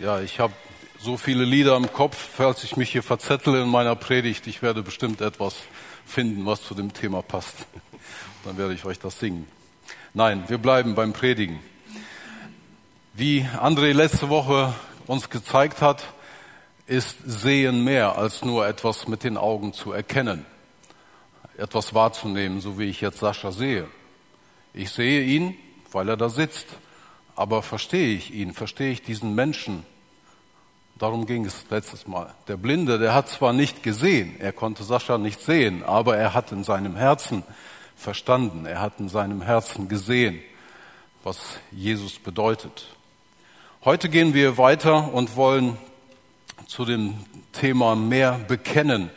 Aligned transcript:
Ja, 0.00 0.20
ich 0.20 0.40
habe 0.40 0.54
so 0.98 1.18
viele 1.18 1.44
Lieder 1.44 1.76
im 1.76 1.92
Kopf, 1.92 2.16
falls 2.16 2.64
ich 2.64 2.78
mich 2.78 2.90
hier 2.90 3.02
verzettle 3.02 3.62
in 3.62 3.68
meiner 3.68 3.94
Predigt. 3.94 4.46
Ich 4.46 4.62
werde 4.62 4.82
bestimmt 4.82 5.20
etwas 5.20 5.56
finden, 6.06 6.46
was 6.46 6.62
zu 6.62 6.74
dem 6.74 6.94
Thema 6.94 7.20
passt. 7.20 7.66
Dann 8.44 8.56
werde 8.56 8.72
ich 8.72 8.86
euch 8.86 8.98
das 8.98 9.20
singen. 9.20 9.46
Nein, 10.14 10.44
wir 10.48 10.56
bleiben 10.56 10.94
beim 10.94 11.12
Predigen. 11.12 11.60
Wie 13.12 13.46
André 13.60 13.92
letzte 13.92 14.30
Woche 14.30 14.72
uns 15.06 15.28
gezeigt 15.28 15.82
hat, 15.82 16.02
ist 16.86 17.18
Sehen 17.26 17.84
mehr 17.84 18.16
als 18.16 18.42
nur 18.42 18.66
etwas 18.66 19.08
mit 19.08 19.24
den 19.24 19.36
Augen 19.36 19.74
zu 19.74 19.92
erkennen, 19.92 20.46
etwas 21.58 21.92
wahrzunehmen, 21.92 22.62
so 22.62 22.78
wie 22.78 22.88
ich 22.88 23.02
jetzt 23.02 23.18
Sascha 23.18 23.52
sehe. 23.52 23.86
Ich 24.72 24.90
sehe 24.90 25.22
ihn, 25.22 25.54
weil 25.90 26.08
er 26.08 26.16
da 26.16 26.30
sitzt 26.30 26.78
aber 27.36 27.62
verstehe 27.62 28.14
ich 28.14 28.32
ihn, 28.32 28.52
verstehe 28.52 28.92
ich 28.92 29.02
diesen 29.02 29.34
Menschen? 29.34 29.84
Darum 30.98 31.26
ging 31.26 31.44
es 31.44 31.64
letztes 31.70 32.06
Mal. 32.06 32.32
Der 32.48 32.56
Blinde, 32.56 32.98
der 32.98 33.14
hat 33.14 33.28
zwar 33.28 33.52
nicht 33.52 33.82
gesehen, 33.82 34.36
er 34.38 34.52
konnte 34.52 34.84
Sascha 34.84 35.18
nicht 35.18 35.40
sehen, 35.40 35.82
aber 35.82 36.16
er 36.16 36.34
hat 36.34 36.52
in 36.52 36.62
seinem 36.64 36.94
Herzen 36.94 37.42
verstanden, 37.96 38.66
er 38.66 38.80
hat 38.80 39.00
in 39.00 39.08
seinem 39.08 39.42
Herzen 39.42 39.88
gesehen, 39.88 40.40
was 41.24 41.58
Jesus 41.70 42.18
bedeutet. 42.18 42.86
Heute 43.84 44.08
gehen 44.08 44.34
wir 44.34 44.58
weiter 44.58 45.12
und 45.12 45.34
wollen 45.34 45.76
zu 46.66 46.84
dem 46.84 47.14
Thema 47.52 47.96
mehr 47.96 48.38
bekennen, 48.46 49.10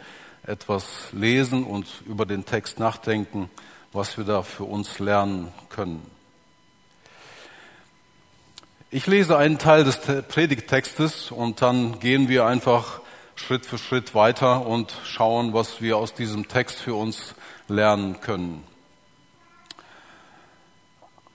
etwas 0.44 1.09
lesen 1.11 1.63
und 1.63 1.88
über 2.08 2.25
den 2.25 2.45
Text 2.45 2.80
nachdenken, 2.80 3.50
was 3.94 4.17
wir 4.17 4.25
da 4.25 4.41
für 4.41 4.63
uns 4.63 5.00
lernen 5.00 5.52
können. 5.70 6.14
Ich 8.95 9.08
lese 9.08 9.38
einen 9.38 9.58
Teil 9.58 9.84
des 9.84 9.98
Predigttextes 9.98 11.30
und 11.30 11.62
dann 11.62 11.99
gehen 11.99 12.30
wir 12.30 12.45
einfach 12.45 13.02
Schritt 13.36 13.66
für 13.66 13.77
Schritt 13.77 14.16
weiter 14.16 14.66
und 14.66 14.94
schauen, 15.03 15.53
was 15.53 15.81
wir 15.81 15.97
aus 15.97 16.14
diesem 16.14 16.47
Text 16.47 16.78
für 16.78 16.95
uns 16.95 17.36
lernen 17.67 18.22
können. 18.22 18.64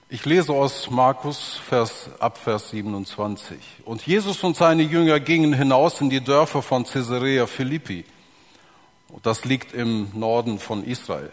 Ich 0.09 0.25
lese 0.25 0.55
aus 0.55 0.89
Markus 0.89 1.61
Vers, 1.69 2.09
ab 2.19 2.39
Vers 2.39 2.71
27. 2.71 3.59
Und 3.85 4.07
Jesus 4.07 4.43
und 4.43 4.57
seine 4.57 4.83
Jünger 4.83 5.21
gingen 5.21 5.53
hinaus 5.53 6.01
in 6.01 6.09
die 6.09 6.25
Dörfer 6.25 6.63
von 6.63 6.85
Caesarea 6.85 7.47
Philippi. 7.47 8.07
Das 9.23 9.45
liegt 9.45 9.75
im 9.75 10.09
Norden 10.15 10.59
von 10.59 10.83
Israel. 10.83 11.31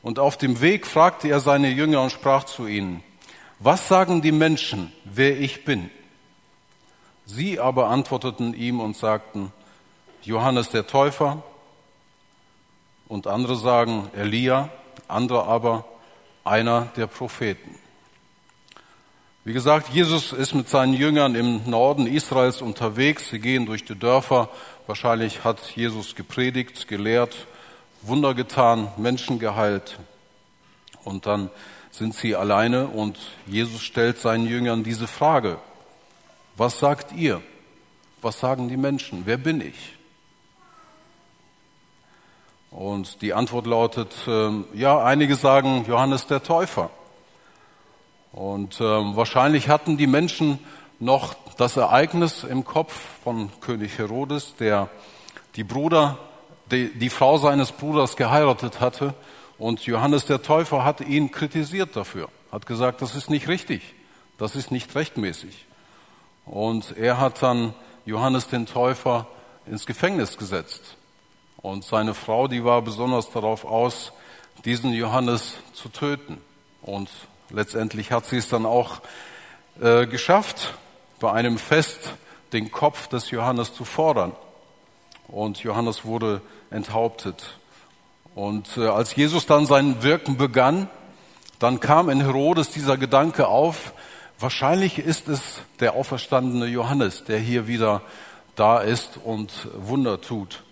Und 0.00 0.20
auf 0.20 0.38
dem 0.38 0.62
Weg 0.62 0.86
fragte 0.86 1.28
er 1.28 1.40
seine 1.40 1.68
Jünger 1.68 2.00
und 2.00 2.12
sprach 2.12 2.44
zu 2.44 2.66
ihnen, 2.66 3.02
was 3.58 3.88
sagen 3.88 4.22
die 4.22 4.32
Menschen, 4.32 4.92
wer 5.04 5.38
ich 5.38 5.64
bin? 5.64 5.90
Sie 7.24 7.58
aber 7.58 7.88
antworteten 7.88 8.54
ihm 8.54 8.80
und 8.80 8.96
sagten, 8.96 9.52
Johannes 10.22 10.70
der 10.70 10.86
Täufer, 10.86 11.42
und 13.08 13.26
andere 13.26 13.56
sagen 13.56 14.10
Elia, 14.16 14.68
andere 15.08 15.44
aber 15.44 15.84
einer 16.44 16.86
der 16.96 17.06
Propheten. 17.06 17.76
Wie 19.44 19.52
gesagt, 19.52 19.90
Jesus 19.90 20.32
ist 20.32 20.54
mit 20.54 20.68
seinen 20.68 20.92
Jüngern 20.92 21.36
im 21.36 21.70
Norden 21.70 22.08
Israels 22.08 22.62
unterwegs. 22.62 23.28
Sie 23.28 23.38
gehen 23.38 23.64
durch 23.64 23.84
die 23.84 23.96
Dörfer. 23.96 24.48
Wahrscheinlich 24.88 25.44
hat 25.44 25.60
Jesus 25.76 26.16
gepredigt, 26.16 26.88
gelehrt, 26.88 27.46
Wunder 28.02 28.34
getan, 28.34 28.88
Menschen 28.96 29.38
geheilt. 29.38 30.00
Und 31.04 31.26
dann 31.26 31.50
sind 31.96 32.14
sie 32.14 32.36
alleine 32.36 32.88
und 32.88 33.18
Jesus 33.46 33.82
stellt 33.82 34.18
seinen 34.18 34.46
Jüngern 34.46 34.84
diese 34.84 35.06
Frage. 35.06 35.58
Was 36.56 36.78
sagt 36.78 37.12
ihr? 37.12 37.40
Was 38.20 38.38
sagen 38.38 38.68
die 38.68 38.76
Menschen? 38.76 39.22
Wer 39.24 39.38
bin 39.38 39.62
ich? 39.62 39.94
Und 42.70 43.22
die 43.22 43.32
Antwort 43.32 43.66
lautet, 43.66 44.12
äh, 44.26 44.50
ja, 44.74 45.02
einige 45.02 45.36
sagen 45.36 45.86
Johannes 45.88 46.26
der 46.26 46.42
Täufer. 46.42 46.90
Und 48.32 48.78
äh, 48.80 48.84
wahrscheinlich 48.84 49.70
hatten 49.70 49.96
die 49.96 50.06
Menschen 50.06 50.58
noch 50.98 51.34
das 51.56 51.78
Ereignis 51.78 52.44
im 52.44 52.64
Kopf 52.64 52.94
von 53.24 53.50
König 53.60 53.96
Herodes, 53.96 54.54
der 54.56 54.90
die 55.56 55.64
Bruder, 55.64 56.18
die, 56.70 56.92
die 56.92 57.08
Frau 57.08 57.38
seines 57.38 57.72
Bruders 57.72 58.16
geheiratet 58.16 58.80
hatte 58.80 59.14
und 59.58 59.86
Johannes 59.86 60.26
der 60.26 60.42
Täufer 60.42 60.84
hat 60.84 61.00
ihn 61.00 61.30
kritisiert 61.30 61.96
dafür, 61.96 62.28
hat 62.52 62.66
gesagt, 62.66 63.02
das 63.02 63.14
ist 63.14 63.30
nicht 63.30 63.48
richtig, 63.48 63.94
das 64.38 64.56
ist 64.56 64.70
nicht 64.70 64.94
rechtmäßig. 64.94 65.66
Und 66.44 66.96
er 66.96 67.18
hat 67.18 67.42
dann 67.42 67.74
Johannes 68.04 68.48
den 68.48 68.66
Täufer 68.66 69.26
ins 69.66 69.86
Gefängnis 69.86 70.38
gesetzt. 70.38 70.96
Und 71.56 71.84
seine 71.84 72.14
Frau, 72.14 72.46
die 72.48 72.64
war 72.64 72.82
besonders 72.82 73.30
darauf 73.30 73.64
aus, 73.64 74.12
diesen 74.64 74.92
Johannes 74.92 75.54
zu 75.72 75.88
töten. 75.88 76.38
Und 76.82 77.10
letztendlich 77.50 78.12
hat 78.12 78.26
sie 78.26 78.36
es 78.36 78.48
dann 78.48 78.66
auch 78.66 79.00
äh, 79.80 80.06
geschafft, 80.06 80.74
bei 81.18 81.32
einem 81.32 81.58
Fest 81.58 82.12
den 82.52 82.70
Kopf 82.70 83.08
des 83.08 83.30
Johannes 83.30 83.74
zu 83.74 83.84
fordern. 83.84 84.32
Und 85.28 85.62
Johannes 85.64 86.04
wurde 86.04 86.40
enthauptet. 86.70 87.58
Und 88.36 88.76
äh, 88.76 88.86
als 88.86 89.16
Jesus 89.16 89.46
dann 89.46 89.64
sein 89.64 90.02
Wirken 90.02 90.36
begann, 90.36 90.90
dann 91.58 91.80
kam 91.80 92.10
in 92.10 92.20
Herodes 92.20 92.68
dieser 92.68 92.98
Gedanke 92.98 93.48
auf, 93.48 93.94
wahrscheinlich 94.38 94.98
ist 94.98 95.26
es 95.28 95.62
der 95.80 95.94
auferstandene 95.94 96.66
Johannes, 96.66 97.24
der 97.24 97.38
hier 97.38 97.66
wieder 97.66 98.02
da 98.54 98.80
ist 98.80 99.18
und 99.24 99.50
Wunder 99.78 100.20
tut. 100.20 100.64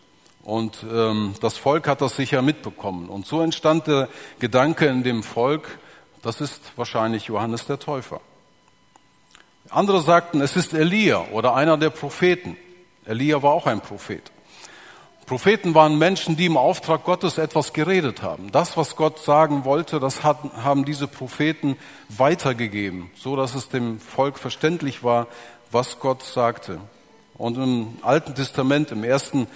Und 0.42 0.84
ähm, 0.92 1.32
das 1.40 1.56
Volk 1.56 1.88
hat 1.88 2.02
das 2.02 2.16
sicher 2.16 2.42
mitbekommen. 2.42 3.08
Und 3.08 3.26
so 3.26 3.40
entstand 3.40 3.86
der 3.86 4.10
Gedanke 4.40 4.84
in 4.84 5.02
dem 5.02 5.22
Volk, 5.22 5.78
das 6.20 6.42
ist 6.42 6.60
wahrscheinlich 6.76 7.24
Johannes 7.24 7.64
der 7.64 7.78
Täufer. 7.78 8.20
Andere 9.70 10.02
sagten, 10.02 10.42
es 10.42 10.54
ist 10.54 10.74
Elia 10.74 11.28
oder 11.32 11.54
einer 11.54 11.78
der 11.78 11.88
Propheten. 11.88 12.58
Elia 13.06 13.42
war 13.42 13.52
auch 13.52 13.66
ein 13.66 13.80
Prophet. 13.80 14.33
Propheten 15.26 15.74
waren 15.74 15.98
Menschen, 15.98 16.36
die 16.36 16.44
im 16.46 16.58
Auftrag 16.58 17.04
Gottes 17.04 17.38
etwas 17.38 17.72
geredet 17.72 18.22
haben. 18.22 18.52
Das, 18.52 18.76
was 18.76 18.94
Gott 18.94 19.18
sagen 19.18 19.64
wollte, 19.64 19.98
das 19.98 20.22
haben 20.22 20.84
diese 20.84 21.08
Propheten 21.08 21.76
weitergegeben, 22.10 23.10
so 23.14 23.34
dass 23.34 23.54
es 23.54 23.70
dem 23.70 24.00
Volk 24.00 24.38
verständlich 24.38 25.02
war, 25.02 25.26
was 25.70 25.98
Gott 25.98 26.22
sagte. 26.22 26.78
Und 27.38 27.56
im 27.56 27.96
Alten 28.02 28.34
Testament, 28.34 28.92
im 28.92 29.02
ersten 29.02 29.46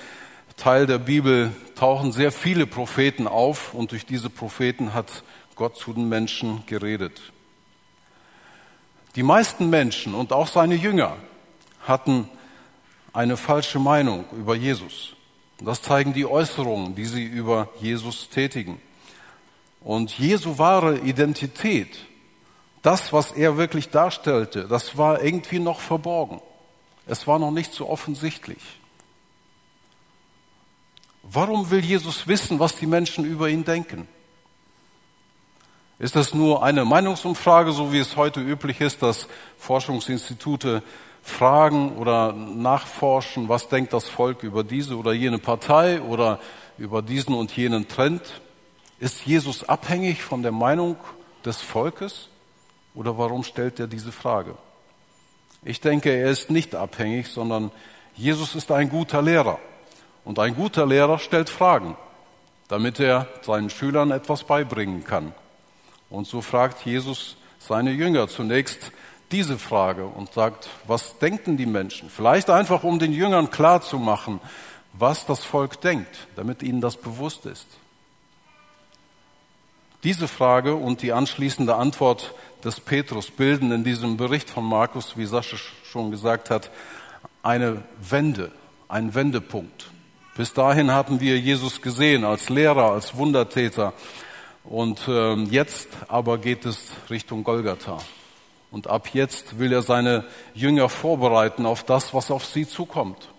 Teil 0.57 0.87
der 0.87 0.99
Bibel, 0.99 1.53
tauchen 1.75 2.13
sehr 2.13 2.33
viele 2.33 2.67
Propheten 2.67 3.29
auf 3.29 3.75
und 3.75 3.93
durch 3.93 4.07
diese 4.07 4.31
Propheten 4.31 4.95
hat 4.95 5.23
Gott 5.55 5.77
zu 5.77 5.93
den 5.93 6.09
Menschen 6.09 6.65
geredet. 6.67 7.21
Die 9.17 9.23
meisten 9.23 9.69
Menschen 9.69 10.15
und 10.15 10.33
auch 10.33 10.47
seine 10.47 10.77
Jünger 10.77 11.17
hatten 11.87 12.29
eine 13.13 13.37
falsche 13.37 13.79
Meinung 13.79 14.25
über 14.33 14.55
Jesus. 14.55 15.15
Das 15.61 15.83
zeigen 15.83 16.13
die 16.13 16.27
Äußerungen, 16.27 16.95
die 16.95 17.07
sie 17.07 17.25
über 17.25 17.69
Jesus 17.81 18.29
tätigen. 18.29 18.81
Und 19.81 20.17
Jesu 20.19 20.59
wahre 20.59 20.99
Identität, 20.99 21.99
das, 22.83 23.13
was 23.13 23.33
er 23.33 23.57
wirklich 23.57 23.91
darstellte, 23.91 24.69
das 24.69 24.97
war 24.97 25.23
irgendwie 25.23 25.59
noch 25.59 25.81
verborgen. 25.81 26.41
Es 27.07 27.27
war 27.27 27.39
noch 27.39 27.51
nicht 27.51 27.73
so 27.73 27.89
offensichtlich. 27.89 28.63
Warum 31.23 31.71
will 31.71 31.85
Jesus 31.85 32.27
wissen, 32.27 32.59
was 32.59 32.77
die 32.77 32.87
Menschen 32.87 33.25
über 33.25 33.49
ihn 33.49 33.65
denken? 33.65 34.09
Ist 35.99 36.15
das 36.15 36.33
nur 36.33 36.63
eine 36.63 36.85
Meinungsumfrage, 36.85 37.73
so 37.73 37.93
wie 37.93 37.99
es 37.99 38.17
heute 38.17 38.41
üblich 38.41 38.81
ist, 38.81 39.03
dass 39.03 39.27
Forschungsinstitute 39.59 40.83
fragen 41.29 41.97
oder 41.97 42.33
nachforschen, 42.33 43.49
was 43.49 43.69
denkt 43.69 43.93
das 43.93 44.09
Volk 44.09 44.43
über 44.43 44.65
diese 44.65 44.97
oder 44.97 45.13
jene 45.13 45.39
Partei 45.39 46.01
oder 46.01 46.41
über 46.79 47.03
diesen 47.03 47.35
und 47.35 47.57
jenen 47.57 47.89
Trend. 47.89 48.41
Ist 49.01 49.27
Jesus 49.27 49.69
abhängig 49.69 50.23
von 50.23 50.43
der 50.43 50.53
Meinung 50.53 50.97
des 51.45 51.61
Volkes 51.61 52.29
oder 52.95 53.17
warum 53.19 53.45
stellt 53.45 53.79
er 53.79 53.87
diese 53.87 54.13
Frage? 54.13 54.57
Ich 55.63 55.81
denke, 55.81 56.11
er 56.11 56.31
ist 56.31 56.51
nicht 56.51 56.75
abhängig, 56.75 57.29
sondern 57.29 57.71
Jesus 58.15 58.55
ist 58.55 58.71
ein 58.71 58.89
guter 58.89 59.23
Lehrer. 59.23 59.59
Und 60.25 60.39
ein 60.39 60.55
guter 60.55 60.87
Lehrer 60.87 61.19
stellt 61.19 61.49
Fragen, 61.49 61.97
damit 62.69 63.01
er 63.01 63.29
seinen 63.43 63.71
Schülern 63.71 64.11
etwas 64.11 64.45
beibringen 64.45 65.05
kann. 65.05 65.33
Und 66.11 66.27
so 66.27 66.41
fragt 66.41 66.85
Jesus 66.85 67.37
seine 67.59 67.93
Jünger 67.93 68.29
zunächst, 68.29 68.93
diese 69.33 69.59
Frage 69.59 70.07
und 70.07 70.33
sagt, 70.33 70.69
was 70.87 71.19
denken 71.19 71.57
die 71.57 71.67
Menschen? 71.67 72.11
Vielleicht 72.11 72.51
einfach, 72.51 72.83
um 72.85 72.99
den 72.99 73.13
Jüngern 73.13 73.51
klarzumachen, 73.51 74.41
was 74.93 75.27
das 75.27 75.45
Volk 75.45 75.81
denkt, 75.81 76.29
damit 76.37 76.63
ihnen 76.63 76.81
das 76.81 76.97
bewusst 76.97 77.47
ist. 77.47 77.67
Diese 80.05 80.29
Frage 80.29 80.75
und 80.75 81.03
die 81.03 81.13
anschließende 81.13 81.75
Antwort 81.75 82.35
des 82.65 82.81
Petrus 82.81 83.31
bilden 83.31 83.73
in 83.73 83.85
diesem 83.85 84.17
Bericht 84.17 84.49
von 84.49 84.65
Markus, 84.65 85.17
wie 85.17 85.27
Sascha 85.27 85.57
schon 85.85 86.11
gesagt 86.11 86.51
hat, 86.51 86.71
eine 87.43 87.83
Wende, 88.01 88.53
ein 88.89 89.15
Wendepunkt. 89.15 89.91
Bis 90.37 90.53
dahin 90.53 90.93
hatten 90.93 91.21
wir 91.21 91.39
Jesus 91.39 91.83
gesehen 91.83 92.25
als 92.25 92.49
Lehrer, 92.49 92.93
als 92.93 93.17
Wundertäter. 93.17 93.93
Und 94.63 95.01
ähm, 95.09 95.49
jetzt 95.51 95.89
aber 96.07 96.39
geht 96.39 96.65
es 96.65 96.93
Richtung 97.11 97.43
Golgatha. 97.43 97.99
Und 98.71 98.87
ab 98.87 99.11
jetzt 99.15 99.59
will 99.59 99.73
er 99.73 99.83
seine 99.83 100.25
Jünger 100.55 100.89
vorbereiten 100.89 101.65
auf 101.65 101.85
das, 101.85 102.13
was 102.13 102.31
auf 102.31 102.45
sie 102.45 102.69
zukommt. 102.69 103.31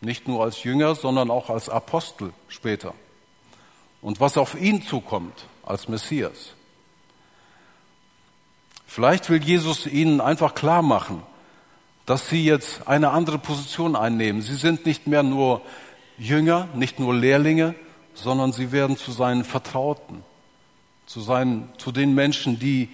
Nicht 0.00 0.26
nur 0.26 0.42
als 0.42 0.62
Jünger, 0.62 0.94
sondern 0.94 1.30
auch 1.30 1.50
als 1.50 1.68
Apostel 1.68 2.32
später. 2.48 2.94
Und 4.00 4.20
was 4.20 4.38
auf 4.38 4.58
ihn 4.58 4.82
zukommt 4.82 5.44
als 5.62 5.88
Messias. 5.88 6.54
Vielleicht 8.86 9.28
will 9.28 9.42
Jesus 9.42 9.86
ihnen 9.86 10.20
einfach 10.20 10.54
klar 10.54 10.82
machen, 10.82 11.22
dass 12.06 12.28
sie 12.28 12.44
jetzt 12.44 12.88
eine 12.88 13.10
andere 13.10 13.38
Position 13.38 13.94
einnehmen. 13.94 14.42
Sie 14.42 14.56
sind 14.56 14.86
nicht 14.86 15.06
mehr 15.06 15.22
nur 15.22 15.60
Jünger, 16.18 16.68
nicht 16.74 16.98
nur 16.98 17.14
Lehrlinge, 17.14 17.74
sondern 18.14 18.52
sie 18.52 18.72
werden 18.72 18.96
zu 18.96 19.12
seinen 19.12 19.44
Vertrauten, 19.44 20.24
zu, 21.06 21.20
seinen, 21.20 21.68
zu 21.78 21.92
den 21.92 22.14
Menschen, 22.14 22.58
die 22.58 22.88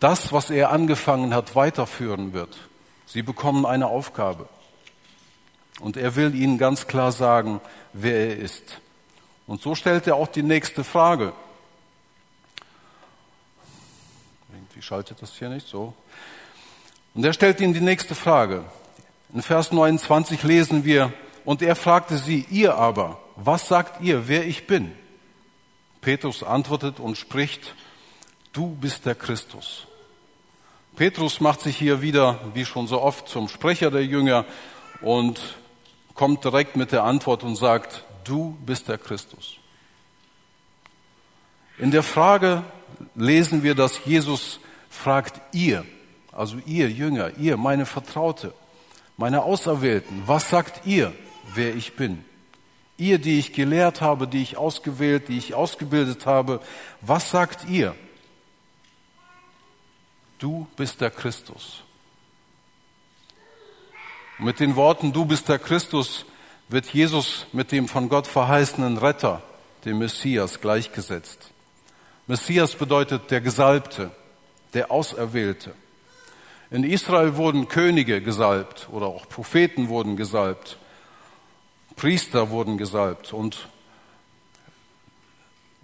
das, 0.00 0.32
was 0.32 0.50
er 0.50 0.70
angefangen 0.70 1.34
hat, 1.34 1.54
weiterführen 1.54 2.32
wird. 2.32 2.56
Sie 3.06 3.22
bekommen 3.22 3.66
eine 3.66 3.86
Aufgabe. 3.86 4.48
Und 5.80 5.96
er 5.96 6.16
will 6.16 6.34
ihnen 6.34 6.58
ganz 6.58 6.86
klar 6.86 7.12
sagen, 7.12 7.60
wer 7.92 8.28
er 8.28 8.36
ist. 8.36 8.80
Und 9.46 9.60
so 9.60 9.74
stellt 9.74 10.06
er 10.06 10.16
auch 10.16 10.28
die 10.28 10.42
nächste 10.42 10.84
Frage. 10.84 11.32
Irgendwie 14.52 14.82
schaltet 14.82 15.20
das 15.20 15.32
hier 15.32 15.48
nicht 15.48 15.66
so. 15.66 15.94
Und 17.14 17.24
er 17.24 17.32
stellt 17.32 17.60
ihnen 17.60 17.74
die 17.74 17.80
nächste 17.80 18.14
Frage. 18.14 18.64
In 19.32 19.42
Vers 19.42 19.72
29 19.72 20.42
lesen 20.42 20.84
wir, 20.84 21.12
und 21.44 21.60
er 21.60 21.76
fragte 21.76 22.16
sie, 22.16 22.46
ihr 22.50 22.76
aber, 22.76 23.18
was 23.36 23.68
sagt 23.68 24.00
ihr, 24.00 24.28
wer 24.28 24.46
ich 24.46 24.66
bin? 24.66 24.92
Petrus 26.00 26.42
antwortet 26.42 27.00
und 27.00 27.18
spricht, 27.18 27.74
du 28.54 28.68
bist 28.80 29.04
der 29.04 29.14
Christus. 29.14 29.86
Petrus 30.96 31.40
macht 31.40 31.60
sich 31.60 31.76
hier 31.76 32.00
wieder, 32.00 32.40
wie 32.54 32.64
schon 32.64 32.86
so 32.86 33.02
oft, 33.02 33.28
zum 33.28 33.48
Sprecher 33.48 33.90
der 33.90 34.06
Jünger 34.06 34.46
und 35.02 35.56
kommt 36.14 36.44
direkt 36.44 36.76
mit 36.76 36.92
der 36.92 37.02
Antwort 37.02 37.42
und 37.42 37.56
sagt, 37.56 38.04
du 38.22 38.56
bist 38.64 38.88
der 38.88 38.96
Christus. 38.96 39.56
In 41.78 41.90
der 41.90 42.04
Frage 42.04 42.62
lesen 43.16 43.64
wir, 43.64 43.74
dass 43.74 44.04
Jesus 44.04 44.60
fragt 44.88 45.40
ihr, 45.52 45.84
also 46.30 46.58
ihr 46.64 46.88
Jünger, 46.88 47.36
ihr, 47.36 47.56
meine 47.56 47.86
Vertraute, 47.86 48.54
meine 49.16 49.42
Auserwählten, 49.42 50.22
was 50.26 50.50
sagt 50.50 50.86
ihr, 50.86 51.12
wer 51.54 51.74
ich 51.74 51.96
bin? 51.96 52.24
Ihr, 52.96 53.18
die 53.18 53.40
ich 53.40 53.52
gelehrt 53.52 54.00
habe, 54.00 54.28
die 54.28 54.42
ich 54.42 54.56
ausgewählt, 54.56 55.26
die 55.26 55.38
ich 55.38 55.54
ausgebildet 55.54 56.26
habe, 56.26 56.60
was 57.00 57.30
sagt 57.30 57.68
ihr? 57.68 57.96
Du 60.44 60.66
bist 60.76 61.00
der 61.00 61.10
Christus. 61.10 61.82
Mit 64.38 64.60
den 64.60 64.76
Worten, 64.76 65.10
du 65.10 65.24
bist 65.24 65.48
der 65.48 65.58
Christus, 65.58 66.26
wird 66.68 66.84
Jesus 66.92 67.46
mit 67.52 67.72
dem 67.72 67.88
von 67.88 68.10
Gott 68.10 68.26
verheißenen 68.26 68.98
Retter, 68.98 69.40
dem 69.86 70.00
Messias, 70.00 70.60
gleichgesetzt. 70.60 71.50
Messias 72.26 72.74
bedeutet 72.74 73.30
der 73.30 73.40
Gesalbte, 73.40 74.10
der 74.74 74.90
Auserwählte. 74.90 75.72
In 76.70 76.84
Israel 76.84 77.36
wurden 77.36 77.68
Könige 77.68 78.20
gesalbt 78.20 78.90
oder 78.92 79.06
auch 79.06 79.26
Propheten 79.26 79.88
wurden 79.88 80.14
gesalbt, 80.14 80.76
Priester 81.96 82.50
wurden 82.50 82.76
gesalbt 82.76 83.32
und 83.32 83.66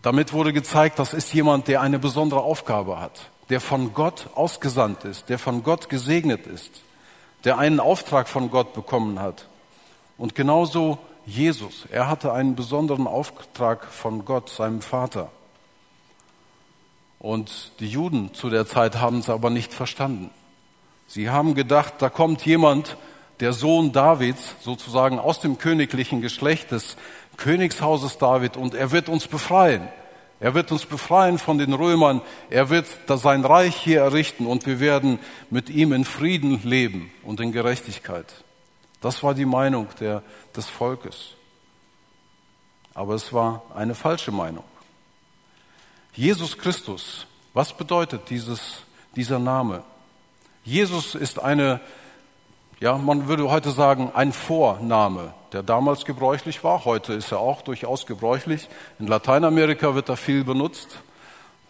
damit 0.02 0.34
wurde 0.34 0.52
gezeigt, 0.52 0.98
das 0.98 1.14
ist 1.14 1.32
jemand, 1.32 1.66
der 1.66 1.80
eine 1.80 1.98
besondere 1.98 2.42
Aufgabe 2.42 3.00
hat, 3.00 3.30
der 3.50 3.60
von 3.60 3.92
Gott 3.92 4.30
ausgesandt 4.34 5.04
ist, 5.04 5.28
der 5.28 5.38
von 5.38 5.62
Gott 5.62 5.88
gesegnet 5.88 6.46
ist 6.46 6.82
der 7.44 7.58
einen 7.58 7.80
Auftrag 7.80 8.28
von 8.28 8.50
Gott 8.50 8.74
bekommen 8.74 9.18
hat. 9.20 9.46
Und 10.18 10.34
genauso 10.34 10.98
Jesus. 11.26 11.86
Er 11.90 12.08
hatte 12.08 12.32
einen 12.32 12.56
besonderen 12.56 13.06
Auftrag 13.06 13.86
von 13.86 14.24
Gott, 14.24 14.50
seinem 14.50 14.82
Vater. 14.82 15.30
Und 17.18 17.72
die 17.80 17.88
Juden 17.88 18.34
zu 18.34 18.50
der 18.50 18.66
Zeit 18.66 19.00
haben 19.00 19.18
es 19.18 19.28
aber 19.28 19.50
nicht 19.50 19.72
verstanden. 19.72 20.30
Sie 21.06 21.30
haben 21.30 21.54
gedacht, 21.54 21.94
da 21.98 22.08
kommt 22.08 22.44
jemand, 22.46 22.96
der 23.40 23.52
Sohn 23.52 23.92
Davids, 23.92 24.54
sozusagen 24.60 25.18
aus 25.18 25.40
dem 25.40 25.58
königlichen 25.58 26.20
Geschlecht 26.20 26.72
des 26.72 26.96
Königshauses 27.36 28.18
David, 28.18 28.56
und 28.56 28.74
er 28.74 28.90
wird 28.90 29.08
uns 29.08 29.26
befreien. 29.26 29.88
Er 30.40 30.54
wird 30.54 30.72
uns 30.72 30.86
befreien 30.86 31.38
von 31.38 31.58
den 31.58 31.74
Römern. 31.74 32.22
Er 32.48 32.70
wird 32.70 32.86
sein 33.06 33.44
Reich 33.44 33.76
hier 33.76 34.00
errichten 34.00 34.46
und 34.46 34.66
wir 34.66 34.80
werden 34.80 35.18
mit 35.50 35.68
ihm 35.68 35.92
in 35.92 36.06
Frieden 36.06 36.62
leben 36.64 37.12
und 37.22 37.40
in 37.40 37.52
Gerechtigkeit. 37.52 38.26
Das 39.02 39.22
war 39.22 39.34
die 39.34 39.44
Meinung 39.44 39.88
der, 40.00 40.22
des 40.56 40.66
Volkes. 40.66 41.34
Aber 42.94 43.14
es 43.14 43.32
war 43.32 43.62
eine 43.74 43.94
falsche 43.94 44.32
Meinung. 44.32 44.64
Jesus 46.14 46.56
Christus, 46.56 47.26
was 47.52 47.76
bedeutet 47.76 48.30
dieses, 48.30 48.82
dieser 49.14 49.38
Name? 49.38 49.84
Jesus 50.64 51.14
ist 51.14 51.38
eine 51.38 51.80
ja, 52.80 52.96
man 52.96 53.28
würde 53.28 53.50
heute 53.50 53.72
sagen, 53.72 54.10
ein 54.14 54.32
Vorname, 54.32 55.34
der 55.52 55.62
damals 55.62 56.06
gebräuchlich 56.06 56.64
war. 56.64 56.86
Heute 56.86 57.12
ist 57.12 57.30
er 57.30 57.38
auch 57.38 57.60
durchaus 57.60 58.06
gebräuchlich. 58.06 58.70
In 58.98 59.06
Lateinamerika 59.06 59.94
wird 59.94 60.08
er 60.08 60.16
viel 60.16 60.44
benutzt, 60.44 60.98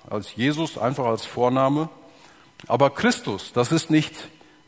als 0.09 0.37
Jesus, 0.37 0.79
einfach 0.79 1.07
als 1.07 1.27
Vorname. 1.27 1.89
Aber 2.69 2.91
Christus, 2.91 3.53
das 3.53 3.73
ist 3.73 3.91
nicht 3.91 4.15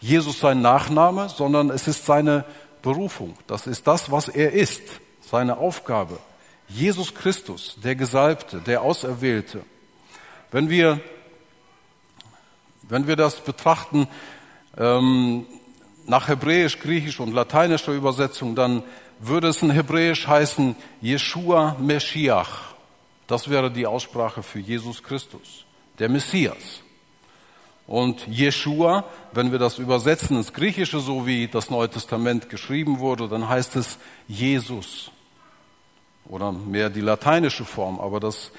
Jesus 0.00 0.40
sein 0.40 0.60
Nachname, 0.60 1.28
sondern 1.28 1.70
es 1.70 1.86
ist 1.86 2.06
seine 2.06 2.44
Berufung. 2.82 3.36
Das 3.46 3.68
ist 3.68 3.86
das, 3.86 4.10
was 4.10 4.26
er 4.26 4.52
ist, 4.52 4.82
seine 5.20 5.58
Aufgabe. 5.58 6.18
Jesus 6.66 7.14
Christus, 7.14 7.76
der 7.84 7.94
Gesalbte, 7.94 8.58
der 8.58 8.82
Auserwählte. 8.82 9.64
Wenn 10.50 10.68
wir, 10.68 10.98
wenn 12.82 13.06
wir 13.06 13.14
das 13.14 13.36
betrachten, 13.36 14.08
ähm, 14.76 15.46
nach 16.06 16.28
Hebräisch, 16.28 16.78
Griechisch 16.78 17.20
und 17.20 17.32
lateinischer 17.32 17.92
Übersetzung, 17.92 18.54
dann 18.54 18.82
würde 19.18 19.48
es 19.48 19.62
in 19.62 19.70
Hebräisch 19.70 20.26
heißen 20.26 20.76
Yeshua 21.00 21.76
Meshiach. 21.80 22.74
Das 23.26 23.48
wäre 23.48 23.70
die 23.70 23.86
Aussprache 23.86 24.42
für 24.42 24.58
Jesus 24.58 25.02
Christus, 25.02 25.64
der 25.98 26.08
Messias. 26.08 26.80
Und 27.86 28.26
Yeshua, 28.28 29.04
wenn 29.32 29.52
wir 29.52 29.58
das 29.58 29.78
übersetzen 29.78 30.36
ins 30.36 30.52
Griechische, 30.52 31.00
so 31.00 31.26
wie 31.26 31.48
das 31.48 31.70
Neue 31.70 31.90
Testament 31.90 32.48
geschrieben 32.48 32.98
wurde, 32.98 33.28
dann 33.28 33.48
heißt 33.48 33.76
es 33.76 33.98
Jesus. 34.28 35.10
Oder 36.26 36.52
mehr 36.52 36.90
die 36.90 37.00
lateinische 37.00 37.64
Form, 37.64 38.00
aber 38.00 38.20
das 38.20 38.52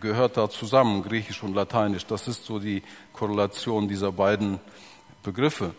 gehört 0.00 0.36
da 0.36 0.48
zusammen, 0.48 1.02
Griechisch 1.02 1.42
und 1.42 1.54
Lateinisch. 1.54 2.06
Das 2.06 2.28
ist 2.28 2.44
so 2.44 2.58
die 2.58 2.82
Korrelation 3.12 3.88
dieser 3.88 4.12
beiden 4.12 4.58
Begriffe. 5.22 5.74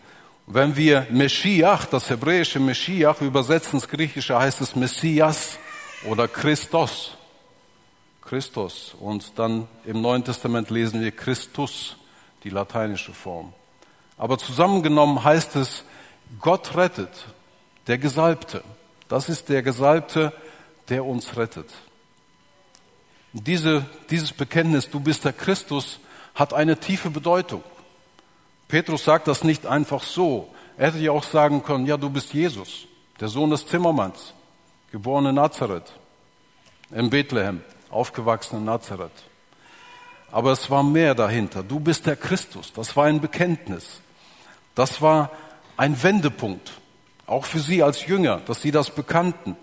Wenn 0.50 0.76
wir 0.76 1.06
Meschiach, 1.10 1.84
das 1.84 2.08
hebräische 2.08 2.58
Meschiach 2.58 3.20
übersetzen 3.20 3.74
ins 3.74 3.86
Griechische, 3.86 4.38
heißt 4.38 4.62
es 4.62 4.74
Messias 4.74 5.58
oder 6.04 6.26
Christos. 6.26 7.18
Christus. 8.22 8.96
Und 8.98 9.38
dann 9.38 9.68
im 9.84 10.00
Neuen 10.00 10.24
Testament 10.24 10.70
lesen 10.70 11.02
wir 11.02 11.10
Christus, 11.10 11.96
die 12.44 12.48
lateinische 12.48 13.12
Form. 13.12 13.52
Aber 14.16 14.38
zusammengenommen 14.38 15.22
heißt 15.22 15.54
es, 15.56 15.84
Gott 16.40 16.74
rettet, 16.74 17.26
der 17.86 17.98
Gesalbte. 17.98 18.64
Das 19.06 19.28
ist 19.28 19.50
der 19.50 19.62
Gesalbte, 19.62 20.32
der 20.88 21.04
uns 21.04 21.36
rettet. 21.36 21.70
Diese, 23.34 23.84
dieses 24.08 24.32
Bekenntnis, 24.32 24.88
du 24.88 24.98
bist 24.98 25.26
der 25.26 25.34
Christus, 25.34 26.00
hat 26.34 26.54
eine 26.54 26.78
tiefe 26.78 27.10
Bedeutung. 27.10 27.62
Petrus 28.68 29.04
sagt 29.04 29.26
das 29.26 29.42
nicht 29.44 29.66
einfach 29.66 30.02
so. 30.02 30.52
Er 30.76 30.88
hätte 30.88 30.98
ja 30.98 31.10
auch 31.10 31.24
sagen 31.24 31.62
können, 31.62 31.86
ja, 31.86 31.96
du 31.96 32.10
bist 32.10 32.32
Jesus, 32.34 32.86
der 33.18 33.28
Sohn 33.28 33.50
des 33.50 33.66
Zimmermanns, 33.66 34.34
geboren 34.92 35.26
in 35.26 35.34
Nazareth, 35.34 35.92
in 36.90 37.10
Bethlehem, 37.10 37.62
aufgewachsen 37.90 38.58
in 38.58 38.64
Nazareth. 38.66 39.10
Aber 40.30 40.52
es 40.52 40.70
war 40.70 40.82
mehr 40.82 41.14
dahinter. 41.14 41.62
Du 41.62 41.80
bist 41.80 42.06
der 42.06 42.16
Christus. 42.16 42.72
Das 42.74 42.94
war 42.96 43.06
ein 43.06 43.20
Bekenntnis. 43.20 44.02
Das 44.74 45.00
war 45.00 45.30
ein 45.76 46.02
Wendepunkt. 46.02 46.72
Auch 47.26 47.44
für 47.44 47.60
sie 47.60 47.82
als 47.82 48.06
Jünger, 48.06 48.40
dass 48.46 48.62
sie 48.62 48.70
das 48.70 48.90
bekannten. 48.90 49.56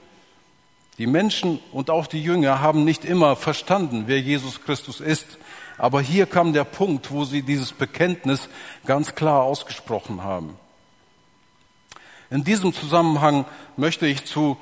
Die 0.98 1.08
Menschen 1.08 1.60
und 1.72 1.90
auch 1.90 2.08
die 2.08 2.22
Jünger 2.22 2.62
haben 2.62 2.84
nicht 2.84 3.06
immer 3.06 3.36
verstanden, 3.36 4.06
wer 4.08 4.20
Jesus 4.20 4.62
Christus 4.64 5.02
ist. 5.02 5.38
Aber 5.78 6.02
hier 6.02 6.26
kam 6.26 6.54
der 6.54 6.64
Punkt, 6.64 7.12
wo 7.12 7.26
sie 7.26 7.42
dieses 7.42 7.74
Bekenntnis 7.74 8.50
ganz 8.86 9.16
klar 9.16 9.44
ausgesprochen 9.44 10.24
haben. 10.24 10.58
In 12.30 12.44
diesem 12.44 12.74
Zusammenhang 12.74 13.46
möchte 13.78 14.08
ich 14.08 14.26
zu 14.26 14.58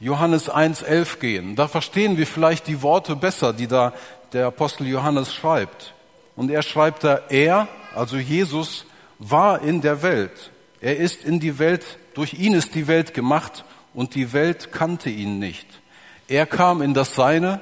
Johannes 0.00 0.50
1.11 0.50 1.18
gehen. 1.18 1.56
Da 1.56 1.68
verstehen 1.68 2.18
wir 2.18 2.26
vielleicht 2.26 2.66
die 2.66 2.82
Worte 2.82 3.16
besser, 3.16 3.52
die 3.52 3.66
da 3.66 3.92
der 4.32 4.46
Apostel 4.46 4.86
Johannes 4.86 5.32
schreibt. 5.32 5.94
Und 6.34 6.50
er 6.50 6.62
schreibt 6.62 7.04
da, 7.04 7.20
er, 7.30 7.68
also 7.94 8.16
Jesus, 8.16 8.84
war 9.18 9.62
in 9.62 9.80
der 9.80 10.02
Welt. 10.02 10.50
Er 10.80 10.98
ist 10.98 11.24
in 11.24 11.40
die 11.40 11.58
Welt, 11.58 11.98
durch 12.14 12.34
ihn 12.34 12.52
ist 12.52 12.74
die 12.74 12.86
Welt 12.86 13.14
gemacht 13.14 13.64
und 13.94 14.14
die 14.14 14.32
Welt 14.34 14.72
kannte 14.72 15.08
ihn 15.08 15.38
nicht. 15.38 15.66
Er 16.28 16.44
kam 16.44 16.82
in 16.82 16.92
das 16.92 17.14
Seine 17.14 17.60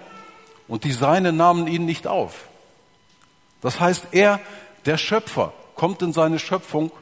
und 0.66 0.84
die 0.84 0.92
Seine 0.92 1.32
nahmen 1.32 1.68
ihn 1.68 1.84
nicht 1.84 2.08
auf. 2.08 2.48
Das 3.64 3.80
heißt, 3.80 4.08
er, 4.12 4.40
der 4.84 4.98
Schöpfer, 4.98 5.54
kommt 5.74 6.02
in 6.02 6.12
seine 6.12 6.38
Schöpfung, 6.38 6.92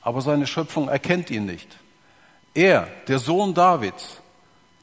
aber 0.00 0.20
seine 0.20 0.46
Schöpfung 0.46 0.88
erkennt 0.88 1.32
ihn 1.32 1.46
nicht. 1.46 1.66
Er, 2.54 2.86
der 3.08 3.18
Sohn 3.18 3.54
Davids, 3.54 4.20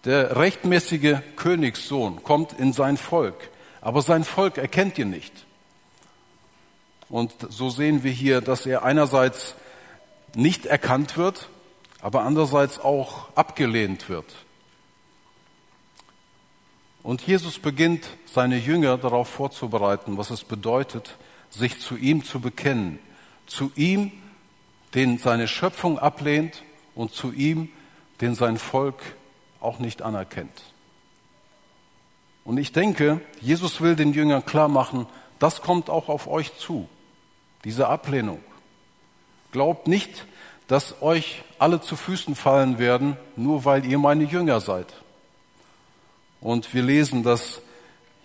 der 0.04 0.36
rechtmäßige 0.36 1.20
Königssohn, 1.38 2.24
kommt 2.24 2.60
in 2.60 2.74
sein 2.74 2.98
Volk, 2.98 3.50
aber 3.80 4.02
sein 4.02 4.26
Volk 4.26 4.58
erkennt 4.58 4.98
ihn 4.98 5.10
nicht. 5.10 5.46
Und 7.08 7.34
so 7.50 7.70
sehen 7.70 8.04
wir 8.04 8.12
hier, 8.12 8.42
dass 8.42 8.66
er 8.66 8.84
einerseits 8.84 9.56
nicht 10.36 10.66
erkannt 10.66 11.16
wird, 11.16 11.48
aber 12.02 12.24
andererseits 12.24 12.80
auch 12.80 13.30
abgelehnt 13.34 14.10
wird. 14.10 14.26
Und 17.08 17.22
Jesus 17.22 17.58
beginnt 17.58 18.06
seine 18.26 18.58
Jünger 18.58 18.98
darauf 18.98 19.30
vorzubereiten, 19.30 20.18
was 20.18 20.30
es 20.30 20.44
bedeutet, 20.44 21.16
sich 21.50 21.80
zu 21.80 21.96
ihm 21.96 22.26
zu 22.26 22.42
bekennen. 22.42 23.00
Zu 23.46 23.72
ihm, 23.78 24.12
den 24.94 25.18
seine 25.18 25.48
Schöpfung 25.48 26.00
ablehnt 26.00 26.64
und 26.96 27.14
zu 27.14 27.32
ihm, 27.32 27.70
den 28.20 28.36
sein 28.36 28.58
Volk 28.58 29.02
auch 29.62 29.80
nicht 29.80 30.02
anerkennt. 30.02 30.74
Und 32.44 32.58
ich 32.58 32.74
denke, 32.74 33.22
Jesus 33.40 33.80
will 33.80 33.96
den 33.96 34.12
Jüngern 34.12 34.46
klar 34.46 34.68
machen, 34.68 35.06
das 35.40 35.62
kommt 35.62 35.90
auch 35.90 36.10
auf 36.10 36.28
euch 36.28 36.58
zu, 36.58 36.90
diese 37.64 37.88
Ablehnung. 37.88 38.42
Glaubt 39.54 39.88
nicht, 39.88 40.26
dass 40.68 41.02
euch 41.02 41.42
alle 41.58 41.80
zu 41.80 41.96
Füßen 41.96 42.36
fallen 42.36 42.80
werden, 42.80 43.16
nur 43.38 43.64
weil 43.64 43.86
ihr 43.86 43.98
meine 43.98 44.26
Jünger 44.26 44.60
seid. 44.60 44.88
Und 46.42 46.74
wir 46.74 46.84
lesen, 46.84 47.24
dass 47.24 47.62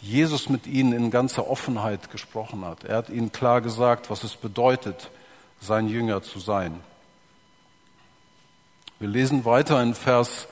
Jesus 0.00 0.48
mit 0.48 0.66
ihnen 0.66 0.92
in 0.92 1.10
ganzer 1.10 1.48
Offenheit 1.48 2.10
gesprochen 2.10 2.64
hat. 2.64 2.84
Er 2.84 2.96
hat 2.96 3.08
ihnen 3.08 3.32
klar 3.32 3.60
gesagt, 3.60 4.10
was 4.10 4.24
es 4.24 4.36
bedeutet, 4.36 5.10
sein 5.60 5.88
Jünger 5.88 6.22
zu 6.22 6.40
sein. 6.40 6.80
Wir 8.98 9.08
lesen 9.08 9.44
weiter 9.44 9.82
in 9.82 9.94
Vers 9.94 10.48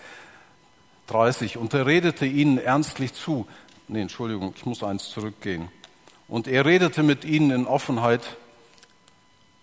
30. 1.09 1.57
Und 1.57 1.75
er 1.75 1.87
redete 1.87 2.27
ihnen 2.27 2.59
ernstlich 2.59 3.13
zu. 3.13 3.47
Nee, 3.89 4.03
Entschuldigung, 4.03 4.55
ich 4.57 4.65
muss 4.65 4.83
eins 4.83 5.11
zurückgehen. 5.11 5.69
Und 6.29 6.47
er 6.47 6.65
redete 6.65 7.03
mit 7.03 7.25
ihnen 7.25 7.51
in 7.51 7.67
Offenheit 7.67 8.37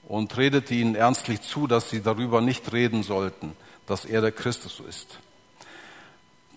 und 0.08 0.36
redete 0.38 0.74
ihnen 0.74 0.96
ernstlich 0.96 1.42
zu, 1.42 1.68
dass 1.68 1.90
sie 1.90 2.02
darüber 2.02 2.42
nicht 2.42 2.74
reden 2.74 3.04
sollten, 3.04 3.54
dass 3.86 4.04
er 4.06 4.22
der 4.22 4.34
Christus 4.34 4.82
ist. 4.82 5.20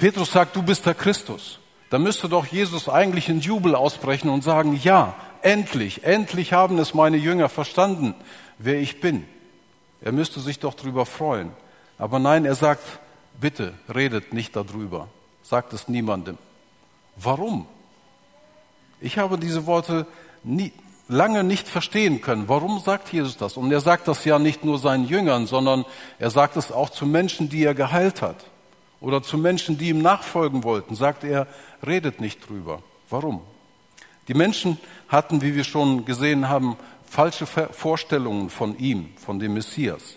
Petrus 0.00 0.32
sagt, 0.32 0.56
du 0.56 0.62
bist 0.62 0.86
der 0.86 0.94
Christus. 0.94 1.58
Da 1.90 1.98
müsste 1.98 2.26
doch 2.30 2.46
Jesus 2.46 2.88
eigentlich 2.88 3.28
in 3.28 3.40
Jubel 3.40 3.74
ausbrechen 3.74 4.30
und 4.30 4.42
sagen, 4.42 4.80
ja, 4.82 5.14
endlich, 5.42 6.04
endlich 6.04 6.54
haben 6.54 6.78
es 6.78 6.94
meine 6.94 7.18
Jünger 7.18 7.50
verstanden, 7.50 8.14
wer 8.58 8.80
ich 8.80 9.02
bin. 9.02 9.26
Er 10.00 10.12
müsste 10.12 10.40
sich 10.40 10.58
doch 10.58 10.72
darüber 10.72 11.04
freuen. 11.04 11.50
Aber 11.98 12.18
nein, 12.18 12.46
er 12.46 12.54
sagt, 12.54 12.82
bitte 13.38 13.74
redet 13.94 14.32
nicht 14.32 14.56
darüber. 14.56 15.08
Sagt 15.42 15.74
es 15.74 15.86
niemandem. 15.86 16.38
Warum? 17.16 17.66
Ich 19.02 19.18
habe 19.18 19.36
diese 19.36 19.66
Worte 19.66 20.06
nie, 20.42 20.72
lange 21.08 21.44
nicht 21.44 21.68
verstehen 21.68 22.22
können. 22.22 22.48
Warum 22.48 22.80
sagt 22.80 23.12
Jesus 23.12 23.36
das? 23.36 23.58
Und 23.58 23.70
er 23.70 23.80
sagt 23.80 24.08
das 24.08 24.24
ja 24.24 24.38
nicht 24.38 24.64
nur 24.64 24.78
seinen 24.78 25.06
Jüngern, 25.06 25.46
sondern 25.46 25.84
er 26.18 26.30
sagt 26.30 26.56
es 26.56 26.72
auch 26.72 26.88
zu 26.88 27.04
Menschen, 27.04 27.50
die 27.50 27.64
er 27.64 27.74
geheilt 27.74 28.22
hat. 28.22 28.46
Oder 29.00 29.22
zu 29.22 29.38
Menschen, 29.38 29.78
die 29.78 29.88
ihm 29.88 30.02
nachfolgen 30.02 30.62
wollten, 30.64 30.94
sagt 30.94 31.24
er, 31.24 31.46
redet 31.86 32.20
nicht 32.20 32.48
drüber. 32.48 32.82
Warum? 33.08 33.40
Die 34.28 34.34
Menschen 34.34 34.78
hatten, 35.08 35.42
wie 35.42 35.54
wir 35.54 35.64
schon 35.64 36.04
gesehen 36.04 36.48
haben, 36.48 36.76
falsche 37.06 37.46
Vorstellungen 37.46 38.50
von 38.50 38.78
ihm, 38.78 39.08
von 39.16 39.38
dem 39.38 39.54
Messias. 39.54 40.16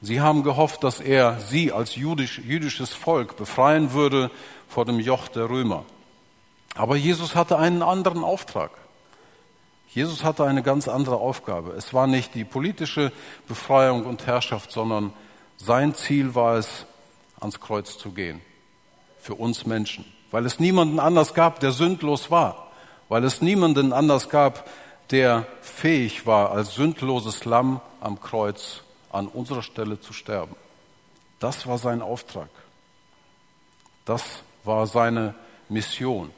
Sie 0.00 0.20
haben 0.20 0.42
gehofft, 0.42 0.84
dass 0.84 1.00
er 1.00 1.40
sie 1.40 1.72
als 1.72 1.96
jüdisch, 1.96 2.38
jüdisches 2.38 2.92
Volk 2.92 3.36
befreien 3.36 3.92
würde 3.92 4.30
vor 4.68 4.84
dem 4.84 5.00
Joch 5.00 5.28
der 5.28 5.48
Römer. 5.48 5.84
Aber 6.74 6.96
Jesus 6.96 7.34
hatte 7.34 7.58
einen 7.58 7.82
anderen 7.82 8.24
Auftrag. 8.24 8.70
Jesus 9.88 10.24
hatte 10.24 10.44
eine 10.44 10.62
ganz 10.62 10.88
andere 10.88 11.16
Aufgabe. 11.16 11.72
Es 11.72 11.94
war 11.94 12.06
nicht 12.06 12.34
die 12.34 12.44
politische 12.44 13.12
Befreiung 13.46 14.04
und 14.06 14.26
Herrschaft, 14.26 14.72
sondern 14.72 15.12
sein 15.56 15.94
Ziel 15.94 16.34
war 16.34 16.56
es, 16.56 16.84
ans 17.44 17.60
Kreuz 17.60 17.98
zu 17.98 18.10
gehen. 18.10 18.40
Für 19.20 19.34
uns 19.34 19.66
Menschen. 19.66 20.04
Weil 20.30 20.46
es 20.46 20.58
niemanden 20.58 20.98
anders 20.98 21.34
gab, 21.34 21.60
der 21.60 21.72
sündlos 21.72 22.30
war. 22.30 22.72
Weil 23.08 23.22
es 23.24 23.42
niemanden 23.42 23.92
anders 23.92 24.28
gab, 24.30 24.68
der 25.10 25.46
fähig 25.60 26.26
war, 26.26 26.50
als 26.50 26.74
sündloses 26.74 27.44
Lamm 27.44 27.80
am 28.00 28.20
Kreuz 28.20 28.80
an 29.10 29.28
unserer 29.28 29.62
Stelle 29.62 30.00
zu 30.00 30.12
sterben. 30.12 30.56
Das 31.38 31.66
war 31.66 31.78
sein 31.78 32.02
Auftrag. 32.02 32.48
Das 34.04 34.42
war 34.64 34.86
seine 34.86 35.34
Mission. 35.68 36.30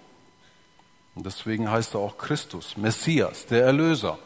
Und 1.14 1.24
deswegen 1.24 1.70
heißt 1.70 1.94
er 1.94 2.00
auch 2.00 2.18
Christus, 2.18 2.76
Messias, 2.76 3.46
der 3.46 3.64
Erlöser. 3.64 4.18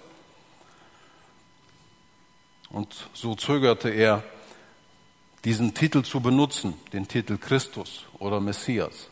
Und 2.71 3.09
so 3.13 3.35
zögerte 3.35 3.91
er, 3.91 4.23
diesen 5.45 5.75
Titel 5.75 6.03
zu 6.03 6.21
benutzen, 6.21 6.75
den 6.93 7.09
Titel 7.09 7.39
Christus 7.39 8.05
oder 8.19 8.41
Messias, 8.41 9.09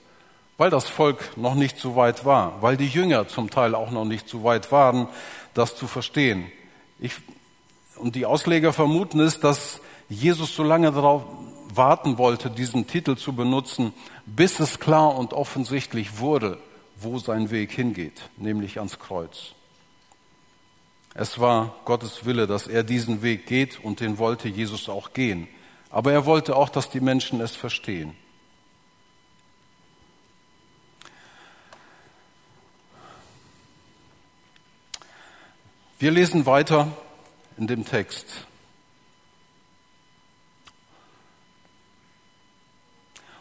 weil 0.57 0.71
das 0.71 0.89
Volk 0.89 1.37
noch 1.37 1.55
nicht 1.55 1.79
so 1.79 1.97
weit 1.97 2.25
war, 2.25 2.61
weil 2.63 2.77
die 2.77 2.89
Jünger 2.89 3.29
zum 3.29 3.51
Teil 3.51 3.75
auch 3.75 3.91
noch 3.91 4.05
nicht 4.05 4.29
so 4.29 4.45
weit 4.45 4.71
waren, 4.71 5.09
das 5.55 5.77
zu 5.77 5.87
verstehen. 5.87 6.51
Ich, 6.99 7.15
und 7.97 8.15
die 8.15 8.27
Ausleger 8.27 8.73
vermuten 8.73 9.21
es, 9.21 9.41
dass 9.41 9.81
Jesus 10.09 10.55
so 10.55 10.63
lange 10.63 10.93
darauf 10.93 11.25
warten 11.75 12.19
wollte, 12.19 12.51
diesen 12.51 12.87
Titel 12.87 13.17
zu 13.17 13.35
benutzen, 13.35 13.93
bis 14.27 14.61
es 14.61 14.81
klar 14.81 15.17
und 15.17 15.33
offensichtlich 15.33 16.19
wurde, 16.19 16.59
wo 16.97 17.19
sein 17.19 17.51
Weg 17.51 17.73
hingeht, 17.73 18.29
nämlich 18.37 18.79
ans 18.79 18.99
Kreuz. 18.99 19.53
Es 21.15 21.39
war 21.39 21.75
Gottes 21.85 22.25
Wille, 22.25 22.47
dass 22.47 22.67
er 22.67 22.85
diesen 22.85 23.23
Weg 23.23 23.47
geht 23.47 23.83
und 23.83 24.01
den 24.01 24.19
wollte 24.19 24.49
Jesus 24.49 24.89
auch 24.89 25.13
gehen. 25.13 25.49
Aber 25.91 26.13
er 26.13 26.27
wollte 26.27 26.57
auch, 26.57 26.69
dass 26.69 26.91
die 26.91 27.01
Menschen 27.01 27.41
es 27.41 27.57
verstehen. 27.57 28.15
Wir 35.99 36.13
lesen 36.13 36.47
weiter 36.47 36.89
in 37.57 37.67
dem 37.67 37.85
Text. 37.85 38.47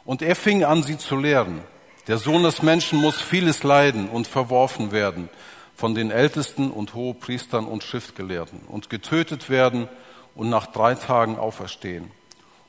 Und 0.06 0.22
er 0.22 0.36
fing 0.36 0.64
an, 0.64 0.82
sie 0.82 0.98
zu 0.98 1.18
lehren. 1.18 1.62
Der 2.08 2.18
Sohn 2.18 2.44
des 2.44 2.64
Menschen 2.64 3.00
muss 3.00 3.22
vieles 3.22 3.64
leiden 3.64 4.10
und 4.10 4.26
verworfen 4.26 4.92
werden 4.92 5.30
von 5.76 5.94
den 5.94 6.10
Ältesten 6.10 6.72
und 6.72 6.96
Hohepriestern 6.96 7.66
und 7.66 7.84
Schriftgelehrten 7.84 8.62
und 8.62 8.90
getötet 8.90 9.50
werden 9.50 9.88
und 10.34 10.50
nach 10.50 10.68
drei 10.68 10.96
Tagen 10.96 11.38
auferstehen. 11.38 12.10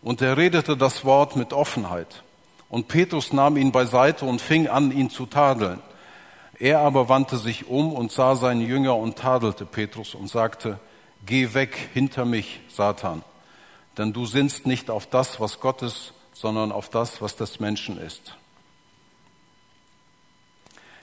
Und 0.03 0.23
er 0.23 0.37
redete 0.37 0.77
das 0.77 1.05
Wort 1.05 1.37
mit 1.37 1.53
Offenheit. 1.53 2.23
Und 2.69 2.89
Petrus 2.89 3.33
nahm 3.33 3.57
ihn 3.57 3.73
beiseite 3.73 4.25
und 4.25 4.41
fing 4.41 4.69
an, 4.69 4.93
ihn 4.93 5.11
zu 5.11 5.27
tadeln. 5.27 5.81
Er 6.59 6.81
aber 6.81 7.09
wandte 7.09 7.37
sich 7.37 7.69
um 7.69 7.93
und 7.93 8.13
sah 8.13 8.37
seinen 8.37 8.61
Jünger 8.61 8.97
und 8.97 9.17
tadelte 9.17 9.65
Petrus 9.65 10.15
und 10.15 10.29
sagte, 10.29 10.79
Geh 11.27 11.53
weg 11.55 11.91
hinter 11.95 12.25
mich, 12.25 12.61
Satan, 12.69 13.23
denn 13.97 14.13
du 14.13 14.25
sinnst 14.25 14.67
nicht 14.67 14.91
auf 14.91 15.07
das, 15.07 15.41
was 15.41 15.61
Gottes, 15.61 16.13
sondern 16.33 16.73
auf 16.73 16.89
das, 16.89 17.21
was 17.21 17.37
des 17.37 17.61
Menschen 17.61 17.99
ist. 17.99 18.37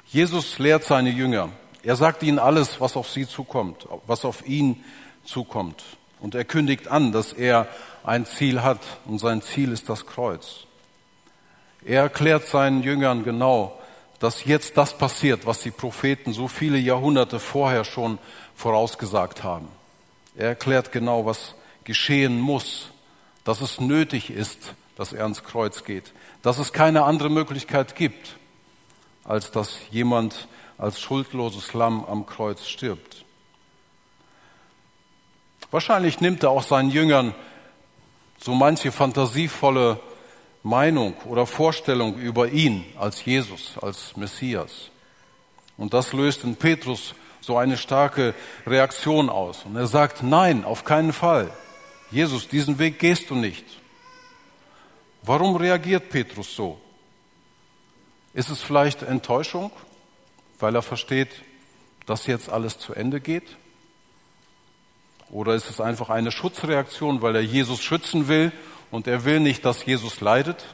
Jesus 0.08 0.60
lehrt 0.60 0.84
seine 0.84 1.10
Jünger. 1.10 1.50
Er 1.84 1.96
sagt 1.96 2.24
ihnen 2.24 2.40
alles, 2.40 2.80
was 2.80 2.96
auf 2.96 3.10
sie 3.10 3.28
zukommt, 3.28 3.88
was 4.08 4.24
auf 4.24 4.48
ihn 4.48 4.84
zukommt. 5.24 5.84
Und 6.20 6.36
er 6.36 6.46
kündigt 6.46 6.88
an, 6.88 7.12
dass 7.12 7.34
er 7.34 7.68
ein 8.04 8.26
Ziel 8.26 8.64
hat 8.64 8.80
und 9.06 9.20
sein 9.20 9.42
Ziel 9.42 9.72
ist 9.72 9.90
das 9.90 10.06
Kreuz. 10.06 10.66
Er 11.84 12.04
erklärt 12.04 12.48
seinen 12.48 12.84
Jüngern 12.84 13.24
genau, 13.24 13.80
dass 14.20 14.46
jetzt 14.46 14.78
das 14.78 14.98
passiert, 14.98 15.46
was 15.46 15.60
die 15.62 15.72
Propheten 15.72 16.34
so 16.34 16.48
viele 16.48 16.78
Jahrhunderte 16.78 17.40
vorher 17.40 17.84
schon 17.84 18.18
vorausgesagt 18.56 19.44
haben. 19.44 19.68
Er 20.36 20.50
erklärt 20.50 20.92
genau, 20.92 21.26
was 21.26 21.56
geschehen 21.84 22.40
muss, 22.40 22.90
dass 23.44 23.62
es 23.62 23.80
nötig 23.80 24.32
ist, 24.32 24.74
dass 24.96 25.14
er 25.14 25.24
ans 25.24 25.44
Kreuz 25.44 25.84
geht, 25.84 26.14
dass 26.42 26.58
es 26.58 26.74
keine 26.74 27.04
andere 27.04 27.30
Möglichkeit 27.30 27.96
gibt, 27.96 28.38
als 29.24 29.52
dass 29.52 29.80
jemand 29.92 30.48
als 30.78 31.00
schuldloses 31.00 31.74
Lamm 31.74 32.06
am 32.06 32.26
Kreuz 32.26 32.66
stirbt. 32.66 33.25
Wahrscheinlich 35.72 36.22
nimmt 36.22 36.44
er 36.44 36.52
auch 36.52 36.64
seinen 36.64 36.90
Jüngern 36.90 37.34
so 38.40 38.54
manche 38.54 38.92
fantasievolle 38.92 40.00
Meinung 40.64 41.14
oder 41.26 41.46
Vorstellung 41.46 42.16
über 42.18 42.50
ihn 42.50 42.86
als 42.98 43.24
Jesus, 43.24 43.74
als 43.82 44.18
Messias. 44.18 44.90
Und 45.78 45.94
das 45.94 46.14
löst 46.14 46.44
in 46.44 46.56
Petrus 46.56 47.14
so 47.42 47.58
eine 47.58 47.78
starke 47.78 48.34
Reaktion 48.66 49.30
aus. 49.30 49.64
Und 49.66 49.76
er 49.76 49.88
sagt, 49.88 50.24
nein, 50.24 50.66
auf 50.66 50.84
keinen 50.84 51.14
Fall. 51.14 51.52
Jesus, 52.12 52.48
diesen 52.48 52.80
Weg 52.80 53.00
gehst 53.00 53.30
du 53.30 53.36
nicht. 53.36 53.66
Warum 55.22 55.56
reagiert 55.56 56.10
Petrus 56.10 56.56
so? 56.56 56.80
Ist 58.34 58.50
es 58.50 58.62
vielleicht 58.62 59.02
Enttäuschung, 59.02 59.72
weil 60.60 60.76
er 60.76 60.82
versteht, 60.82 61.30
dass 62.06 62.28
jetzt 62.28 62.50
alles 62.50 62.78
zu 62.78 62.94
Ende 62.94 63.20
geht? 63.20 63.58
Oder 65.30 65.56
ist 65.56 65.70
es 65.70 65.82
einfach 65.82 66.10
eine 66.10 66.32
Schutzreaktion, 66.32 67.22
weil 67.22 67.36
er 67.36 67.42
Jesus 67.42 67.82
schützen 67.82 68.28
will 68.28 68.52
und 68.92 69.08
er 69.08 69.26
will 69.26 69.40
nicht, 69.40 69.66
dass 69.66 69.86
Jesus 69.86 70.22
leidet? 70.22 70.66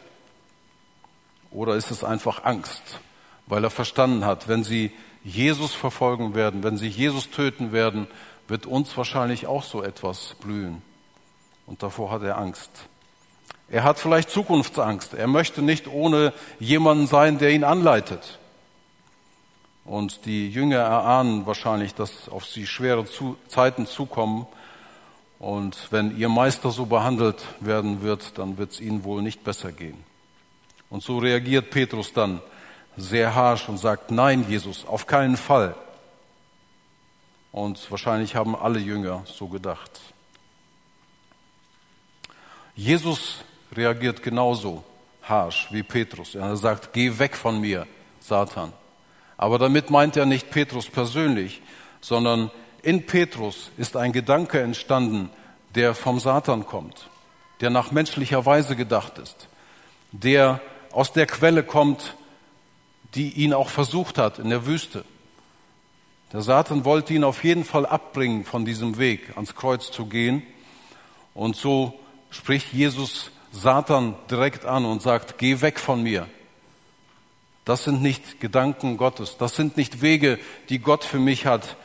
Oder 1.51 1.75
ist 1.75 1.91
es 1.91 2.03
einfach 2.03 2.43
Angst, 2.43 2.99
weil 3.47 3.63
er 3.63 3.69
verstanden 3.69 4.25
hat, 4.25 4.47
wenn 4.47 4.63
sie 4.63 4.91
Jesus 5.23 5.73
verfolgen 5.73 6.33
werden, 6.33 6.63
wenn 6.63 6.77
sie 6.77 6.87
Jesus 6.87 7.29
töten 7.29 7.71
werden, 7.71 8.07
wird 8.47 8.65
uns 8.65 8.95
wahrscheinlich 8.97 9.47
auch 9.47 9.63
so 9.63 9.83
etwas 9.83 10.35
blühen. 10.41 10.81
Und 11.65 11.83
davor 11.83 12.11
hat 12.11 12.23
er 12.23 12.37
Angst. 12.37 12.71
Er 13.69 13.83
hat 13.83 13.99
vielleicht 13.99 14.29
Zukunftsangst. 14.29 15.13
Er 15.13 15.27
möchte 15.27 15.61
nicht 15.61 15.87
ohne 15.87 16.33
jemanden 16.59 17.07
sein, 17.07 17.37
der 17.37 17.51
ihn 17.51 17.63
anleitet. 17.63 18.39
Und 19.91 20.25
die 20.25 20.49
Jünger 20.49 20.77
erahnen 20.77 21.45
wahrscheinlich, 21.45 21.93
dass 21.93 22.29
auf 22.29 22.45
sie 22.45 22.65
schwere 22.65 23.03
Zeiten 23.49 23.85
zukommen. 23.85 24.47
Und 25.37 25.91
wenn 25.91 26.17
ihr 26.17 26.29
Meister 26.29 26.71
so 26.71 26.85
behandelt 26.85 27.43
werden 27.59 28.01
wird, 28.01 28.37
dann 28.37 28.57
wird 28.57 28.71
es 28.71 28.79
ihnen 28.79 29.03
wohl 29.03 29.21
nicht 29.21 29.43
besser 29.43 29.73
gehen. 29.73 30.01
Und 30.89 31.03
so 31.03 31.17
reagiert 31.17 31.71
Petrus 31.71 32.13
dann 32.13 32.41
sehr 32.95 33.35
harsch 33.35 33.67
und 33.67 33.79
sagt, 33.79 34.11
nein, 34.11 34.45
Jesus, 34.47 34.85
auf 34.85 35.07
keinen 35.07 35.35
Fall. 35.35 35.75
Und 37.51 37.91
wahrscheinlich 37.91 38.33
haben 38.33 38.55
alle 38.55 38.79
Jünger 38.79 39.23
so 39.25 39.47
gedacht. 39.49 39.99
Jesus 42.75 43.43
reagiert 43.75 44.23
genauso 44.23 44.85
harsch 45.23 45.67
wie 45.69 45.83
Petrus. 45.83 46.35
Er 46.35 46.55
sagt, 46.55 46.93
geh 46.93 47.19
weg 47.19 47.35
von 47.35 47.59
mir, 47.59 47.85
Satan. 48.21 48.71
Aber 49.41 49.57
damit 49.57 49.89
meint 49.89 50.15
er 50.17 50.27
nicht 50.27 50.51
Petrus 50.51 50.87
persönlich, 50.87 51.63
sondern 51.99 52.51
in 52.83 53.07
Petrus 53.07 53.71
ist 53.75 53.97
ein 53.97 54.11
Gedanke 54.11 54.61
entstanden, 54.61 55.31
der 55.73 55.95
vom 55.95 56.19
Satan 56.19 56.67
kommt, 56.67 57.09
der 57.59 57.71
nach 57.71 57.89
menschlicher 57.89 58.45
Weise 58.45 58.75
gedacht 58.75 59.17
ist, 59.17 59.47
der 60.11 60.61
aus 60.91 61.11
der 61.11 61.25
Quelle 61.25 61.63
kommt, 61.63 62.13
die 63.15 63.31
ihn 63.31 63.55
auch 63.55 63.69
versucht 63.69 64.19
hat 64.19 64.37
in 64.37 64.51
der 64.51 64.67
Wüste. 64.67 65.05
Der 66.33 66.43
Satan 66.43 66.85
wollte 66.85 67.15
ihn 67.15 67.23
auf 67.23 67.43
jeden 67.43 67.65
Fall 67.65 67.87
abbringen 67.87 68.45
von 68.45 68.63
diesem 68.63 68.99
Weg, 68.99 69.31
ans 69.33 69.55
Kreuz 69.55 69.89
zu 69.89 70.05
gehen. 70.05 70.43
Und 71.33 71.55
so 71.55 71.99
spricht 72.29 72.73
Jesus 72.73 73.31
Satan 73.51 74.13
direkt 74.29 74.65
an 74.65 74.85
und 74.85 75.01
sagt, 75.01 75.39
geh 75.39 75.61
weg 75.61 75.79
von 75.79 76.03
mir. 76.03 76.27
Das 77.65 77.83
sind 77.83 78.01
nicht 78.01 78.39
Gedanken 78.39 78.97
Gottes, 78.97 79.37
das 79.37 79.55
sind 79.55 79.77
nicht 79.77 80.01
Wege, 80.01 80.39
die 80.69 80.79
Gott 80.79 81.03
für 81.03 81.19
mich 81.19 81.45
hat. 81.45 81.77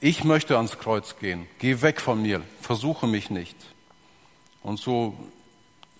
Ich 0.00 0.24
möchte 0.24 0.56
ans 0.56 0.78
Kreuz 0.78 1.16
gehen. 1.18 1.46
Geh 1.58 1.82
weg 1.82 2.00
von 2.00 2.20
mir, 2.22 2.42
versuche 2.60 3.06
mich 3.06 3.30
nicht. 3.30 3.56
Und 4.62 4.78
so 4.78 5.14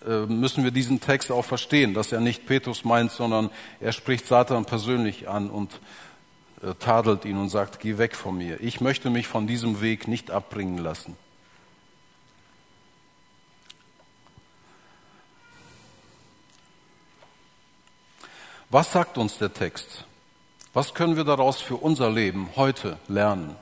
äh, 0.07 0.27
müssen 0.27 0.65
wir 0.65 0.71
diesen 0.71 1.01
Text 1.01 1.31
auch 1.31 1.45
verstehen, 1.45 1.95
dass 1.95 2.13
er 2.13 2.21
nicht 2.21 2.47
Petrus 2.47 2.85
meint, 2.85 3.13
sondern 3.13 3.51
er 3.81 3.93
spricht 3.93 4.27
Satan 4.27 4.65
persönlich 4.65 5.29
an 5.29 5.51
und 5.51 5.81
äh, 6.63 6.75
tadelt 6.79 7.25
ihn 7.25 7.37
und 7.37 7.51
sagt, 7.51 7.81
geh 7.81 7.99
weg 7.99 8.17
von 8.17 8.37
mir. 8.37 8.61
Ich 8.61 8.81
möchte 8.81 9.11
mich 9.11 9.29
von 9.29 9.47
diesem 9.47 9.81
Weg 9.81 10.09
nicht 10.09 10.31
abbringen 10.31 10.79
lassen. 10.79 11.17
Was 18.73 18.93
sagt 18.93 19.19
uns 19.19 19.37
der 19.37 19.53
Text? 19.53 20.05
Was 20.73 20.95
können 20.95 21.17
wir 21.17 21.25
daraus 21.25 21.61
für 21.61 21.75
unser 21.75 22.09
Leben 22.09 22.51
heute 22.55 22.99
lernen? 23.09 23.57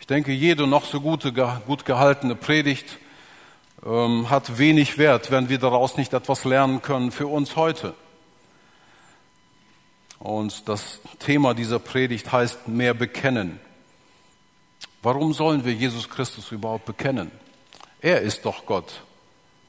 Ich 0.00 0.08
denke, 0.08 0.32
jede 0.32 0.66
noch 0.66 0.84
so 0.84 1.00
gute, 1.00 1.32
gut 1.32 1.84
gehaltene 1.84 2.34
Predigt 2.34 2.98
ähm, 3.84 4.28
hat 4.28 4.58
wenig 4.58 4.98
Wert, 4.98 5.30
wenn 5.30 5.48
wir 5.48 5.58
daraus 5.58 5.96
nicht 5.96 6.14
etwas 6.14 6.44
lernen 6.44 6.82
können 6.82 7.12
für 7.12 7.28
uns 7.28 7.54
heute. 7.54 7.94
Und 10.18 10.68
das 10.68 11.00
Thema 11.20 11.54
dieser 11.54 11.78
Predigt 11.78 12.32
heißt 12.32 12.66
mehr 12.66 12.94
bekennen. 12.94 13.60
Warum 15.02 15.32
sollen 15.32 15.64
wir 15.64 15.74
Jesus 15.74 16.08
Christus 16.08 16.50
überhaupt 16.50 16.86
bekennen? 16.86 17.30
Er 18.00 18.22
ist 18.22 18.44
doch 18.44 18.66
Gott. 18.66 19.02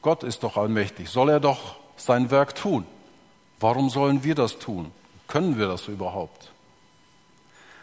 Gott 0.02 0.24
ist 0.24 0.42
doch 0.42 0.58
allmächtig. 0.58 1.10
Soll 1.10 1.30
er 1.30 1.40
doch 1.40 1.76
sein 1.98 2.32
Werk 2.32 2.56
tun? 2.56 2.88
Warum 3.60 3.90
sollen 3.90 4.24
wir 4.24 4.36
das 4.36 4.60
tun? 4.60 4.92
Können 5.28 5.58
wir 5.58 5.68
das 5.68 5.88
überhaupt? 5.88 6.52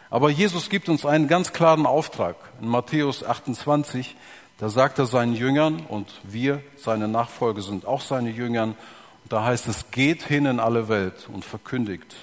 Aber 0.09 0.29
Jesus 0.29 0.69
gibt 0.69 0.87
uns 0.87 1.05
einen 1.05 1.27
ganz 1.27 1.51
klaren 1.51 1.85
Auftrag. 1.85 2.35
In 2.61 2.69
Matthäus 2.69 3.23
28, 3.23 4.15
da 4.59 4.69
sagt 4.69 4.99
er 4.99 5.05
seinen 5.05 5.33
Jüngern, 5.33 5.85
und 5.87 6.07
wir, 6.23 6.61
seine 6.77 7.07
Nachfolger, 7.07 7.61
sind 7.61 7.85
auch 7.85 8.01
seine 8.01 8.29
Jüngern, 8.29 8.75
und 9.23 9.33
da 9.33 9.43
heißt 9.43 9.67
es, 9.67 9.91
geht 9.91 10.23
hin 10.23 10.45
in 10.45 10.59
alle 10.59 10.87
Welt 10.87 11.27
und 11.31 11.43
verkündigt. 11.43 12.15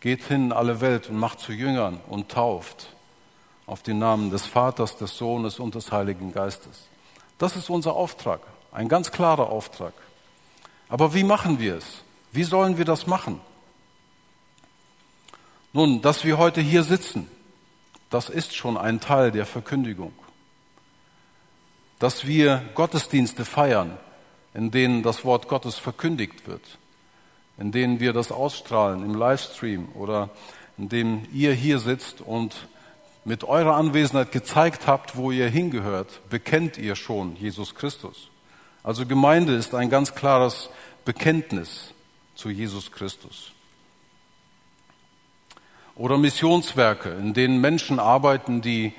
Geht 0.00 0.24
hin 0.24 0.46
in 0.46 0.52
alle 0.52 0.80
Welt 0.80 1.08
und 1.08 1.16
macht 1.16 1.40
zu 1.40 1.52
Jüngern 1.52 2.00
und 2.08 2.28
tauft 2.28 2.88
auf 3.66 3.82
den 3.82 3.98
Namen 3.98 4.30
des 4.30 4.46
Vaters, 4.46 4.96
des 4.96 5.16
Sohnes 5.16 5.58
und 5.58 5.74
des 5.74 5.92
Heiligen 5.92 6.32
Geistes. 6.32 6.88
Das 7.38 7.56
ist 7.56 7.70
unser 7.70 7.94
Auftrag, 7.94 8.40
ein 8.72 8.88
ganz 8.88 9.12
klarer 9.12 9.50
Auftrag. 9.50 9.92
Aber 10.88 11.14
wie 11.14 11.24
machen 11.24 11.58
wir 11.58 11.76
es? 11.76 12.02
Wie 12.32 12.44
sollen 12.44 12.78
wir 12.78 12.84
das 12.84 13.06
machen? 13.06 13.40
Nun, 15.72 16.02
dass 16.02 16.24
wir 16.24 16.38
heute 16.38 16.60
hier 16.60 16.82
sitzen, 16.82 17.28
das 18.10 18.28
ist 18.28 18.54
schon 18.54 18.76
ein 18.76 19.00
Teil 19.00 19.30
der 19.30 19.46
Verkündigung 19.46 20.12
dass 21.98 22.26
wir 22.26 22.62
Gottesdienste 22.74 23.44
feiern, 23.44 23.98
in 24.54 24.70
denen 24.70 25.02
das 25.02 25.24
Wort 25.24 25.48
Gottes 25.48 25.76
verkündigt 25.76 26.46
wird, 26.46 26.78
in 27.58 27.72
denen 27.72 28.00
wir 28.00 28.12
das 28.12 28.32
ausstrahlen 28.32 29.04
im 29.04 29.14
Livestream 29.14 29.88
oder 29.94 30.30
in 30.76 30.88
dem 30.88 31.26
ihr 31.32 31.52
hier 31.52 31.78
sitzt 31.78 32.20
und 32.20 32.68
mit 33.24 33.44
eurer 33.44 33.74
Anwesenheit 33.74 34.32
gezeigt 34.32 34.86
habt, 34.86 35.16
wo 35.16 35.30
ihr 35.30 35.48
hingehört, 35.48 36.20
bekennt 36.30 36.78
ihr 36.78 36.94
schon 36.94 37.36
Jesus 37.36 37.74
Christus. 37.74 38.30
Also 38.82 39.04
Gemeinde 39.04 39.54
ist 39.54 39.74
ein 39.74 39.90
ganz 39.90 40.14
klares 40.14 40.70
Bekenntnis 41.04 41.92
zu 42.38 42.50
Jesus 42.50 42.92
Christus. 42.92 43.50
Oder 45.96 46.18
Missionswerke, 46.18 47.08
in 47.10 47.34
denen 47.34 47.60
Menschen 47.60 47.98
arbeiten, 47.98 48.62
die 48.62 48.92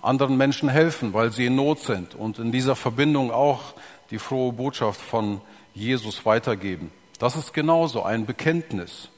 anderen 0.00 0.36
Menschen 0.36 0.68
helfen, 0.68 1.12
weil 1.12 1.32
sie 1.32 1.46
in 1.46 1.56
Not 1.56 1.80
sind 1.80 2.14
und 2.14 2.38
in 2.38 2.52
dieser 2.52 2.76
Verbindung 2.76 3.32
auch 3.32 3.74
die 4.12 4.20
frohe 4.20 4.52
Botschaft 4.52 5.00
von 5.00 5.40
Jesus 5.74 6.24
weitergeben. 6.24 6.92
Das 7.18 7.34
ist 7.34 7.52
genauso 7.52 8.04
ein 8.04 8.26
Bekenntnis, 8.26 9.08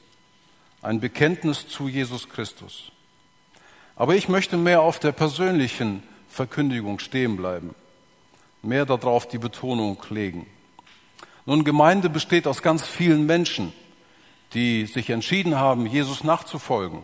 ein 0.81 0.99
Bekenntnis 0.99 1.67
zu 1.67 1.87
Jesus 1.87 2.29
Christus. 2.29 2.91
Aber 3.95 4.15
ich 4.15 4.27
möchte 4.27 4.57
mehr 4.57 4.81
auf 4.81 4.97
der 4.97 5.11
persönlichen 5.11 6.01
Verkündigung 6.29 6.97
stehen 6.97 7.37
bleiben, 7.37 7.75
mehr 8.63 8.87
darauf 8.87 9.27
die 9.27 9.37
Betonung 9.37 10.01
legen. 10.09 10.47
Nun, 11.45 11.63
Gemeinde 11.63 12.09
besteht 12.09 12.45
aus 12.47 12.61
ganz 12.61 12.87
vielen 12.87 13.25
Menschen, 13.25 13.73
die 14.53 14.85
sich 14.85 15.09
entschieden 15.09 15.57
haben, 15.57 15.85
Jesus 15.87 16.23
nachzufolgen. 16.23 16.99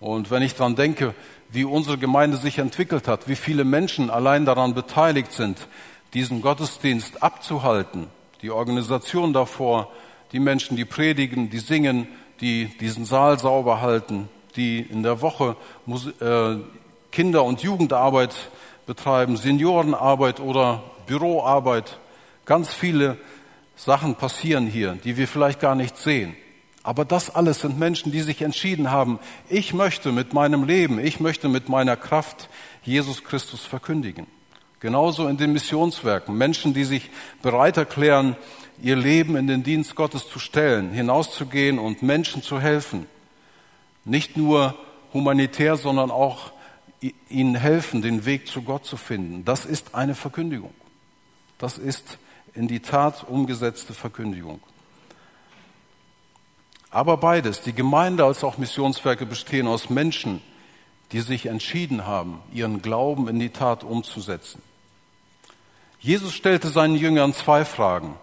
Und 0.00 0.30
wenn 0.30 0.42
ich 0.42 0.54
daran 0.54 0.74
denke, 0.76 1.14
wie 1.50 1.64
unsere 1.64 1.96
Gemeinde 1.96 2.36
sich 2.36 2.58
entwickelt 2.58 3.06
hat, 3.08 3.28
wie 3.28 3.36
viele 3.36 3.64
Menschen 3.64 4.10
allein 4.10 4.44
daran 4.44 4.74
beteiligt 4.74 5.32
sind, 5.32 5.68
diesen 6.12 6.42
Gottesdienst 6.42 7.22
abzuhalten, 7.22 8.08
die 8.42 8.50
Organisation 8.50 9.32
davor, 9.32 9.92
die 10.32 10.40
Menschen, 10.40 10.76
die 10.76 10.84
predigen, 10.84 11.48
die 11.48 11.60
singen, 11.60 12.08
die 12.40 12.66
diesen 12.78 13.04
Saal 13.04 13.38
sauber 13.38 13.80
halten, 13.80 14.28
die 14.56 14.80
in 14.80 15.02
der 15.02 15.22
Woche 15.22 15.56
äh, 16.20 16.56
Kinder- 17.12 17.44
und 17.44 17.62
Jugendarbeit 17.62 18.34
betreiben, 18.86 19.36
Seniorenarbeit 19.36 20.40
oder 20.40 20.82
Büroarbeit, 21.06 21.98
ganz 22.44 22.72
viele 22.72 23.16
Sachen 23.76 24.16
passieren 24.16 24.66
hier, 24.66 24.98
die 25.04 25.16
wir 25.16 25.28
vielleicht 25.28 25.60
gar 25.60 25.74
nicht 25.74 25.96
sehen. 25.96 26.34
Aber 26.82 27.04
das 27.04 27.34
alles 27.34 27.60
sind 27.60 27.78
Menschen, 27.78 28.12
die 28.12 28.20
sich 28.20 28.42
entschieden 28.42 28.90
haben, 28.90 29.18
ich 29.48 29.74
möchte 29.74 30.12
mit 30.12 30.32
meinem 30.32 30.64
Leben, 30.64 30.98
ich 30.98 31.20
möchte 31.20 31.48
mit 31.48 31.68
meiner 31.68 31.96
Kraft 31.96 32.48
Jesus 32.82 33.24
Christus 33.24 33.64
verkündigen. 33.64 34.26
Genauso 34.80 35.26
in 35.26 35.36
den 35.36 35.52
Missionswerken. 35.52 36.36
Menschen, 36.36 36.74
die 36.74 36.84
sich 36.84 37.10
bereit 37.42 37.76
erklären, 37.76 38.36
ihr 38.80 38.96
Leben 38.96 39.36
in 39.36 39.46
den 39.46 39.62
Dienst 39.62 39.96
Gottes 39.96 40.28
zu 40.28 40.38
stellen, 40.38 40.90
hinauszugehen 40.90 41.78
und 41.78 42.02
Menschen 42.02 42.42
zu 42.42 42.60
helfen. 42.60 43.06
Nicht 44.04 44.36
nur 44.36 44.76
humanitär, 45.12 45.76
sondern 45.76 46.10
auch 46.10 46.52
ihnen 47.28 47.56
helfen, 47.56 48.02
den 48.02 48.26
Weg 48.26 48.46
zu 48.46 48.62
Gott 48.62 48.84
zu 48.84 48.96
finden. 48.96 49.44
Das 49.44 49.64
ist 49.64 49.94
eine 49.94 50.14
Verkündigung. 50.14 50.74
Das 51.58 51.78
ist 51.78 52.18
in 52.56 52.68
die 52.68 52.80
Tat 52.80 53.24
umgesetzte 53.28 53.94
Verkündigung. 53.94 54.60
Aber 56.90 57.16
beides, 57.18 57.60
die 57.60 57.72
Gemeinde 57.74 58.24
als 58.24 58.42
auch 58.42 58.58
Missionswerke 58.58 59.26
bestehen 59.26 59.66
aus 59.66 59.90
Menschen, 59.90 60.40
die 61.12 61.20
sich 61.20 61.46
entschieden 61.46 62.06
haben, 62.06 62.40
ihren 62.52 62.82
Glauben 62.82 63.28
in 63.28 63.38
die 63.38 63.50
Tat 63.50 63.84
umzusetzen. 63.84 64.62
Jesus 66.00 66.34
stellte 66.34 66.68
seinen 66.68 66.96
Jüngern 66.96 67.32
zwei 67.34 67.64
Fragen. 67.64 68.14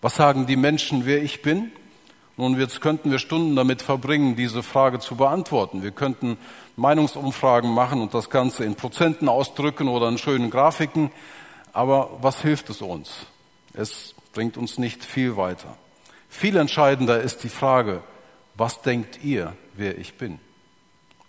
Was 0.00 0.16
sagen 0.16 0.46
die 0.46 0.56
Menschen, 0.56 1.06
wer 1.06 1.22
ich 1.22 1.42
bin? 1.42 1.72
Nun, 2.36 2.60
jetzt 2.60 2.80
könnten 2.82 3.10
wir 3.10 3.18
Stunden 3.18 3.56
damit 3.56 3.80
verbringen, 3.80 4.36
diese 4.36 4.62
Frage 4.62 4.98
zu 4.98 5.16
beantworten. 5.16 5.82
Wir 5.82 5.90
könnten 5.90 6.36
Meinungsumfragen 6.76 7.72
machen 7.72 8.02
und 8.02 8.12
das 8.12 8.28
Ganze 8.28 8.64
in 8.64 8.74
Prozenten 8.74 9.28
ausdrücken 9.28 9.88
oder 9.88 10.08
in 10.08 10.18
schönen 10.18 10.50
Grafiken. 10.50 11.10
Aber 11.72 12.18
was 12.20 12.42
hilft 12.42 12.68
es 12.68 12.82
uns? 12.82 13.26
Es 13.76 14.14
bringt 14.32 14.56
uns 14.56 14.78
nicht 14.78 15.04
viel 15.04 15.36
weiter. 15.36 15.76
Viel 16.28 16.56
entscheidender 16.56 17.20
ist 17.20 17.44
die 17.44 17.48
Frage, 17.48 18.02
was 18.54 18.82
denkt 18.82 19.22
ihr, 19.22 19.54
wer 19.74 19.98
ich 19.98 20.14
bin? 20.14 20.40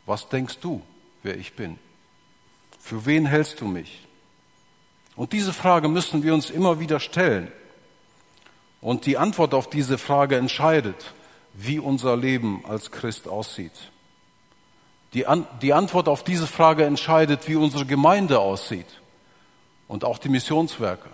Was 0.05 0.29
denkst 0.29 0.59
du, 0.61 0.81
wer 1.23 1.37
ich 1.37 1.53
bin? 1.53 1.77
Für 2.79 3.05
wen 3.05 3.25
hältst 3.25 3.61
du 3.61 3.67
mich? 3.67 4.07
Und 5.15 5.33
diese 5.33 5.51
Frage 5.51 5.89
müssen 5.89 6.23
wir 6.23 6.33
uns 6.33 6.49
immer 6.49 6.79
wieder 6.79 6.99
stellen. 6.99 7.51
Und 8.79 9.05
die 9.05 9.17
Antwort 9.17 9.53
auf 9.53 9.69
diese 9.69 9.97
Frage 9.97 10.37
entscheidet, 10.37 11.13
wie 11.53 11.79
unser 11.79 12.15
Leben 12.15 12.63
als 12.65 12.91
Christ 12.91 13.27
aussieht. 13.27 13.91
Die, 15.13 15.25
An 15.25 15.47
die 15.61 15.73
Antwort 15.73 16.07
auf 16.07 16.23
diese 16.23 16.47
Frage 16.47 16.85
entscheidet, 16.85 17.47
wie 17.47 17.55
unsere 17.55 17.85
Gemeinde 17.85 18.39
aussieht 18.39 19.01
und 19.87 20.05
auch 20.05 20.19
die 20.19 20.29
Missionswerke. 20.29 21.09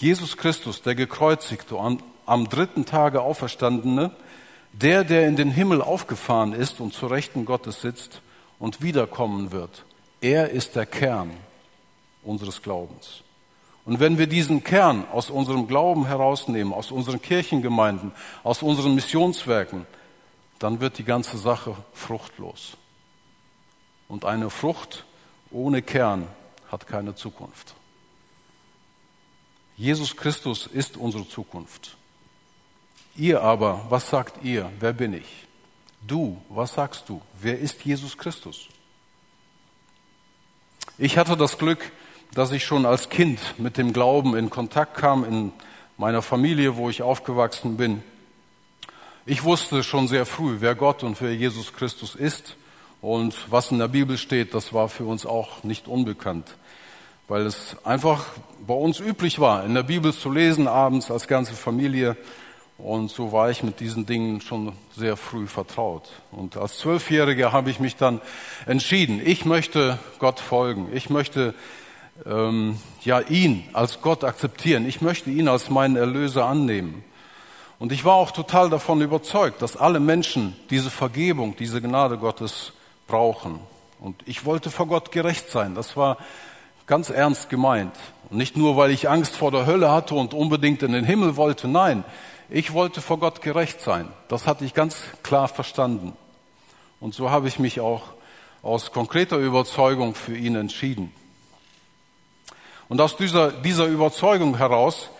Jesus 0.00 0.36
Christus, 0.36 0.82
der 0.82 0.94
gekreuzigte, 0.94 1.78
am, 1.78 1.98
am 2.24 2.48
dritten 2.48 2.86
Tage 2.86 3.20
auferstandene, 3.20 4.12
der, 4.72 5.02
der 5.02 5.26
in 5.26 5.36
den 5.36 5.50
Himmel 5.50 5.82
aufgefahren 5.82 6.52
ist 6.52 6.80
und 6.80 6.94
zur 6.94 7.10
Rechten 7.10 7.44
Gottes 7.44 7.80
sitzt 7.80 8.20
und 8.58 8.80
wiederkommen 8.80 9.50
wird, 9.50 9.84
er 10.20 10.50
ist 10.50 10.76
der 10.76 10.86
Kern 10.86 11.30
unseres 12.22 12.62
Glaubens. 12.62 13.22
Und 13.84 14.00
wenn 14.00 14.18
wir 14.18 14.26
diesen 14.26 14.62
Kern 14.62 15.04
aus 15.10 15.30
unserem 15.30 15.66
Glauben 15.66 16.06
herausnehmen, 16.06 16.72
aus 16.72 16.90
unseren 16.92 17.22
Kirchengemeinden, 17.22 18.12
aus 18.44 18.62
unseren 18.62 18.94
Missionswerken, 18.94 19.86
dann 20.58 20.80
wird 20.80 20.98
die 20.98 21.04
ganze 21.04 21.38
Sache 21.38 21.74
fruchtlos. 21.92 22.76
Und 24.06 24.24
eine 24.24 24.50
Frucht 24.50 25.04
ohne 25.50 25.82
Kern 25.82 26.26
hat 26.70 26.86
keine 26.86 27.14
Zukunft. 27.14 27.74
Jesus 29.78 30.16
Christus 30.16 30.66
ist 30.66 30.96
unsere 30.96 31.26
Zukunft. 31.28 31.96
Ihr 33.16 33.42
aber, 33.42 33.86
was 33.88 34.10
sagt 34.10 34.44
ihr? 34.44 34.72
Wer 34.80 34.92
bin 34.92 35.12
ich? 35.12 35.46
Du, 36.04 36.42
was 36.48 36.74
sagst 36.74 37.08
du? 37.08 37.22
Wer 37.40 37.60
ist 37.60 37.84
Jesus 37.84 38.18
Christus? 38.18 38.66
Ich 40.98 41.16
hatte 41.16 41.36
das 41.36 41.58
Glück, 41.58 41.92
dass 42.34 42.50
ich 42.50 42.64
schon 42.64 42.86
als 42.86 43.08
Kind 43.08 43.38
mit 43.58 43.76
dem 43.76 43.92
Glauben 43.92 44.36
in 44.36 44.50
Kontakt 44.50 44.96
kam 44.96 45.24
in 45.24 45.52
meiner 45.96 46.22
Familie, 46.22 46.76
wo 46.76 46.90
ich 46.90 47.02
aufgewachsen 47.02 47.76
bin. 47.76 48.02
Ich 49.26 49.44
wusste 49.44 49.84
schon 49.84 50.08
sehr 50.08 50.26
früh, 50.26 50.56
wer 50.58 50.74
Gott 50.74 51.04
und 51.04 51.20
wer 51.20 51.36
Jesus 51.36 51.72
Christus 51.72 52.16
ist 52.16 52.56
und 53.00 53.36
was 53.48 53.70
in 53.70 53.78
der 53.78 53.88
Bibel 53.88 54.18
steht, 54.18 54.54
das 54.54 54.72
war 54.72 54.88
für 54.88 55.04
uns 55.04 55.24
auch 55.24 55.62
nicht 55.62 55.86
unbekannt 55.86 56.56
weil 57.28 57.44
es 57.46 57.76
einfach 57.84 58.24
bei 58.66 58.74
uns 58.74 58.98
üblich 59.00 59.38
war, 59.38 59.64
in 59.64 59.74
der 59.74 59.82
Bibel 59.82 60.12
zu 60.12 60.30
lesen, 60.30 60.66
abends 60.66 61.10
als 61.10 61.28
ganze 61.28 61.52
Familie. 61.52 62.16
Und 62.78 63.10
so 63.10 63.32
war 63.32 63.50
ich 63.50 63.62
mit 63.62 63.80
diesen 63.80 64.06
Dingen 64.06 64.40
schon 64.40 64.72
sehr 64.96 65.16
früh 65.16 65.46
vertraut. 65.46 66.08
Und 66.30 66.56
als 66.56 66.78
Zwölfjähriger 66.78 67.52
habe 67.52 67.70
ich 67.70 67.80
mich 67.80 67.96
dann 67.96 68.20
entschieden, 68.66 69.20
ich 69.24 69.44
möchte 69.44 69.98
Gott 70.18 70.40
folgen. 70.40 70.88
Ich 70.92 71.10
möchte 71.10 71.54
ähm, 72.24 72.78
ja 73.02 73.20
ihn 73.20 73.68
als 73.72 74.00
Gott 74.00 74.24
akzeptieren. 74.24 74.86
Ich 74.86 75.00
möchte 75.00 75.30
ihn 75.30 75.48
als 75.48 75.70
meinen 75.70 75.96
Erlöser 75.96 76.46
annehmen. 76.46 77.04
Und 77.78 77.92
ich 77.92 78.04
war 78.04 78.14
auch 78.14 78.30
total 78.30 78.70
davon 78.70 79.00
überzeugt, 79.02 79.60
dass 79.60 79.76
alle 79.76 80.00
Menschen 80.00 80.56
diese 80.70 80.90
Vergebung, 80.90 81.56
diese 81.56 81.82
Gnade 81.82 82.16
Gottes 82.16 82.72
brauchen. 83.06 83.60
Und 84.00 84.16
ich 84.26 84.44
wollte 84.44 84.70
vor 84.70 84.86
Gott 84.86 85.12
gerecht 85.12 85.50
sein. 85.50 85.74
Das 85.74 85.96
war 85.96 86.16
ganz 86.88 87.10
ernst 87.10 87.48
gemeint. 87.50 87.94
Und 88.30 88.38
nicht 88.38 88.56
nur, 88.56 88.76
weil 88.76 88.90
ich 88.90 89.08
Angst 89.08 89.36
vor 89.36 89.52
der 89.52 89.66
Hölle 89.66 89.92
hatte 89.92 90.16
und 90.16 90.34
unbedingt 90.34 90.82
in 90.82 90.92
den 90.92 91.04
Himmel 91.04 91.36
wollte, 91.36 91.68
nein, 91.68 92.02
ich 92.50 92.72
wollte 92.72 93.00
vor 93.00 93.18
Gott 93.18 93.42
gerecht 93.42 93.80
sein. 93.80 94.08
Das 94.26 94.46
hatte 94.46 94.64
ich 94.64 94.74
ganz 94.74 94.96
klar 95.22 95.46
verstanden. 95.46 96.16
Und 96.98 97.14
so 97.14 97.30
habe 97.30 97.46
ich 97.46 97.58
mich 97.58 97.80
auch 97.80 98.02
aus 98.62 98.90
konkreter 98.90 99.36
Überzeugung 99.36 100.14
für 100.14 100.36
ihn 100.36 100.56
entschieden. 100.56 101.12
Und 102.88 103.00
aus 103.00 103.16
dieser, 103.16 103.52
dieser 103.52 103.86
Überzeugung 103.86 104.56
heraus 104.56 105.10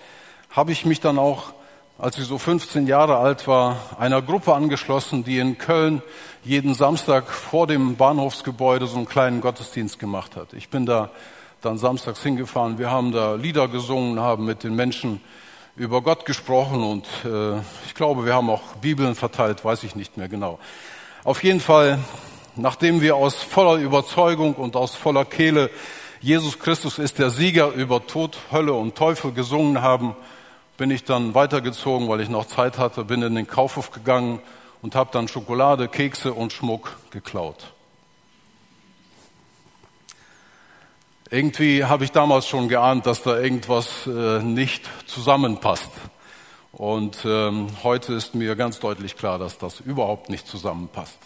habe 0.50 0.72
ich 0.72 0.86
mich 0.86 1.00
dann 1.00 1.18
auch, 1.18 1.52
als 1.98 2.18
ich 2.18 2.24
so 2.24 2.38
15 2.38 2.86
Jahre 2.86 3.18
alt 3.18 3.46
war, 3.46 3.76
einer 3.98 4.22
Gruppe 4.22 4.54
angeschlossen, 4.54 5.22
die 5.22 5.38
in 5.38 5.58
Köln 5.58 6.02
jeden 6.42 6.72
Samstag 6.72 7.28
vor 7.28 7.66
dem 7.66 7.96
Bahnhofsgebäude 7.96 8.86
so 8.86 8.96
einen 8.96 9.06
kleinen 9.06 9.42
Gottesdienst 9.42 9.98
gemacht 9.98 10.34
hat. 10.34 10.54
Ich 10.54 10.70
bin 10.70 10.86
da 10.86 11.10
dann 11.60 11.78
samstags 11.78 12.22
hingefahren. 12.22 12.78
Wir 12.78 12.90
haben 12.90 13.12
da 13.12 13.34
Lieder 13.34 13.68
gesungen, 13.68 14.20
haben 14.20 14.44
mit 14.44 14.64
den 14.64 14.74
Menschen 14.76 15.20
über 15.76 16.02
Gott 16.02 16.24
gesprochen 16.24 16.82
und 16.82 17.06
äh, 17.24 17.58
ich 17.86 17.94
glaube, 17.94 18.24
wir 18.26 18.34
haben 18.34 18.50
auch 18.50 18.62
Bibeln 18.80 19.14
verteilt, 19.14 19.64
weiß 19.64 19.84
ich 19.84 19.94
nicht 19.94 20.16
mehr 20.16 20.28
genau. 20.28 20.58
Auf 21.24 21.44
jeden 21.44 21.60
Fall, 21.60 21.98
nachdem 22.56 23.00
wir 23.00 23.16
aus 23.16 23.36
voller 23.36 23.80
Überzeugung 23.80 24.54
und 24.54 24.76
aus 24.76 24.94
voller 24.94 25.24
Kehle 25.24 25.70
Jesus 26.20 26.58
Christus 26.58 26.98
ist 26.98 27.20
der 27.20 27.30
Sieger 27.30 27.72
über 27.72 28.04
Tod, 28.04 28.38
Hölle 28.50 28.72
und 28.72 28.96
Teufel 28.96 29.32
gesungen 29.32 29.82
haben, 29.82 30.16
bin 30.76 30.90
ich 30.90 31.04
dann 31.04 31.34
weitergezogen, 31.34 32.08
weil 32.08 32.20
ich 32.20 32.28
noch 32.28 32.46
Zeit 32.46 32.76
hatte, 32.76 33.04
bin 33.04 33.22
in 33.22 33.36
den 33.36 33.46
Kaufhof 33.46 33.92
gegangen 33.92 34.40
und 34.82 34.96
habe 34.96 35.10
dann 35.12 35.28
Schokolade, 35.28 35.86
Kekse 35.86 36.32
und 36.32 36.52
Schmuck 36.52 36.96
geklaut. 37.10 37.72
Irgendwie 41.30 41.84
habe 41.84 42.04
ich 42.04 42.12
damals 42.12 42.46
schon 42.46 42.68
geahnt, 42.68 43.04
dass 43.04 43.22
da 43.22 43.38
irgendwas 43.38 44.06
äh, 44.06 44.42
nicht 44.42 44.88
zusammenpasst. 45.06 45.90
Und 46.72 47.18
ähm, 47.26 47.66
heute 47.82 48.14
ist 48.14 48.34
mir 48.34 48.56
ganz 48.56 48.80
deutlich 48.80 49.14
klar, 49.14 49.38
dass 49.38 49.58
das 49.58 49.80
überhaupt 49.80 50.30
nicht 50.30 50.46
zusammenpasst. 50.46 51.18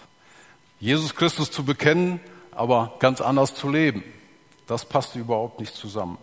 Jesus 0.81 1.15
Christus 1.15 1.53
zu 1.53 1.65
bekennen, 1.65 2.19
aber 2.51 2.95
ganz 2.99 3.21
anders 3.21 3.55
zu 3.55 3.69
leben, 3.69 4.03
das 4.67 4.85
passt 4.85 5.15
überhaupt 5.15 5.61
nicht 5.61 5.75
zusammen. 5.75 6.19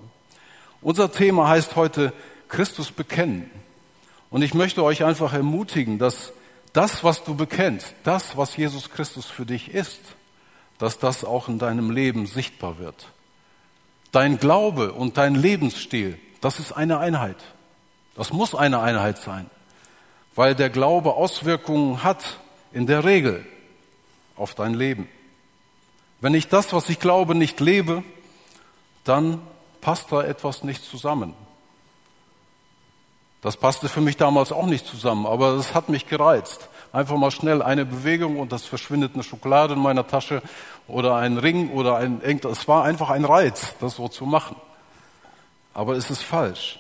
Unser 0.81 1.09
Thema 1.13 1.47
heißt 1.47 1.77
heute 1.77 2.11
Christus 2.49 2.91
bekennen. 2.91 3.49
Und 4.29 4.41
ich 4.41 4.53
möchte 4.53 4.83
euch 4.83 5.05
einfach 5.05 5.31
ermutigen, 5.31 5.99
dass 5.99 6.33
das, 6.73 7.05
was 7.05 7.23
du 7.23 7.33
bekennst, 7.33 7.95
das, 8.03 8.35
was 8.35 8.57
Jesus 8.57 8.89
Christus 8.89 9.27
für 9.27 9.45
dich 9.45 9.73
ist, 9.73 10.01
dass 10.79 10.99
das 10.99 11.23
auch 11.23 11.47
in 11.47 11.59
deinem 11.59 11.91
Leben 11.91 12.25
sichtbar 12.25 12.77
wird. 12.77 13.07
Dein 14.11 14.39
Glaube 14.39 14.93
und 14.93 15.17
dein 15.17 15.35
Lebensstil, 15.35 16.19
das 16.41 16.59
ist 16.59 16.71
eine 16.71 16.99
Einheit. 16.99 17.37
Das 18.15 18.33
muss 18.33 18.55
eine 18.55 18.79
Einheit 18.81 19.17
sein, 19.17 19.49
weil 20.35 20.55
der 20.55 20.69
Glaube 20.69 21.13
Auswirkungen 21.13 22.03
hat 22.03 22.39
in 22.71 22.87
der 22.87 23.05
Regel 23.05 23.45
auf 24.35 24.55
dein 24.55 24.73
Leben. 24.73 25.07
Wenn 26.21 26.33
ich 26.33 26.47
das, 26.47 26.73
was 26.73 26.89
ich 26.89 26.99
glaube, 26.99 27.35
nicht 27.35 27.59
lebe, 27.59 28.03
dann 29.03 29.41
passt 29.81 30.11
da 30.11 30.23
etwas 30.23 30.63
nicht 30.63 30.83
zusammen. 30.83 31.33
Das 33.41 33.55
passte 33.55 33.87
für 33.87 34.01
mich 34.01 34.17
damals 34.17 34.51
auch 34.51 34.65
nicht 34.65 34.85
zusammen, 34.85 35.25
aber 35.25 35.53
es 35.53 35.73
hat 35.73 35.87
mich 35.87 36.07
gereizt. 36.07 36.67
Einfach 36.91 37.17
mal 37.17 37.31
schnell 37.31 37.61
eine 37.61 37.85
Bewegung 37.85 38.39
und 38.39 38.51
das 38.51 38.65
verschwindet 38.65 39.13
eine 39.13 39.23
Schokolade 39.23 39.75
in 39.75 39.79
meiner 39.79 40.07
Tasche 40.07 40.41
oder 40.87 41.15
ein 41.15 41.37
Ring 41.37 41.69
oder 41.71 41.97
ein, 41.97 42.21
es 42.23 42.67
war 42.67 42.83
einfach 42.83 43.11
ein 43.11 43.25
Reiz, 43.25 43.75
das 43.79 43.95
so 43.95 44.07
zu 44.07 44.25
machen. 44.25 44.55
Aber 45.73 45.95
es 45.95 46.09
ist 46.09 46.23
falsch. 46.23 46.79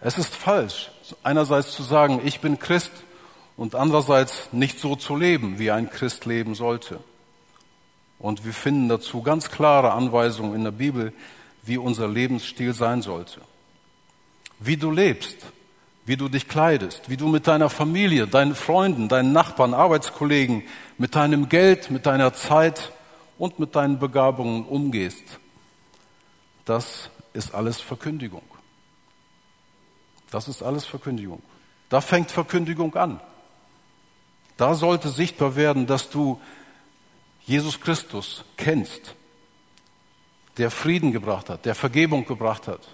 Es 0.00 0.18
ist 0.18 0.34
falsch, 0.34 0.90
einerseits 1.22 1.72
zu 1.72 1.82
sagen, 1.82 2.20
ich 2.24 2.40
bin 2.40 2.58
Christ 2.58 2.92
und 3.56 3.74
andererseits 3.74 4.52
nicht 4.52 4.78
so 4.78 4.96
zu 4.96 5.16
leben, 5.16 5.58
wie 5.58 5.70
ein 5.70 5.88
Christ 5.88 6.26
leben 6.26 6.54
sollte. 6.54 7.00
Und 8.18 8.44
wir 8.44 8.52
finden 8.52 8.88
dazu 8.88 9.22
ganz 9.22 9.50
klare 9.50 9.92
Anweisungen 9.92 10.54
in 10.54 10.64
der 10.64 10.72
Bibel, 10.72 11.12
wie 11.62 11.78
unser 11.78 12.08
Lebensstil 12.08 12.74
sein 12.74 13.00
sollte. 13.00 13.40
Wie 14.58 14.76
du 14.76 14.90
lebst, 14.90 15.38
wie 16.06 16.16
du 16.16 16.28
dich 16.28 16.48
kleidest, 16.48 17.08
wie 17.08 17.16
du 17.16 17.28
mit 17.28 17.46
deiner 17.46 17.70
Familie, 17.70 18.26
deinen 18.26 18.54
Freunden, 18.54 19.08
deinen 19.08 19.32
Nachbarn, 19.32 19.72
Arbeitskollegen, 19.72 20.62
mit 20.98 21.14
deinem 21.14 21.48
Geld, 21.48 21.90
mit 21.90 22.06
deiner 22.06 22.34
Zeit 22.34 22.92
und 23.38 23.58
mit 23.58 23.74
deinen 23.74 23.98
Begabungen 23.98 24.64
umgehst. 24.64 25.38
Das 26.64 27.10
ist 27.32 27.54
alles 27.54 27.80
Verkündigung. 27.80 28.42
Das 30.30 30.48
ist 30.48 30.62
alles 30.62 30.84
Verkündigung. 30.84 31.42
Da 31.88 32.00
fängt 32.00 32.30
Verkündigung 32.30 32.94
an. 32.96 33.20
Da 34.56 34.74
sollte 34.74 35.08
sichtbar 35.08 35.56
werden, 35.56 35.86
dass 35.86 36.10
du 36.10 36.40
Jesus 37.44 37.80
Christus 37.80 38.44
kennst, 38.56 39.14
der 40.56 40.70
Frieden 40.70 41.12
gebracht 41.12 41.50
hat, 41.50 41.64
der 41.64 41.74
Vergebung 41.74 42.24
gebracht 42.24 42.68
hat, 42.68 42.93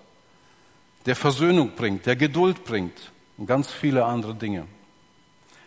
der 1.06 1.16
Versöhnung 1.16 1.72
bringt, 1.76 2.06
der 2.06 2.16
Geduld 2.16 2.64
bringt 2.64 3.12
und 3.38 3.46
ganz 3.46 3.70
viele 3.70 4.04
andere 4.04 4.34
Dinge. 4.34 4.66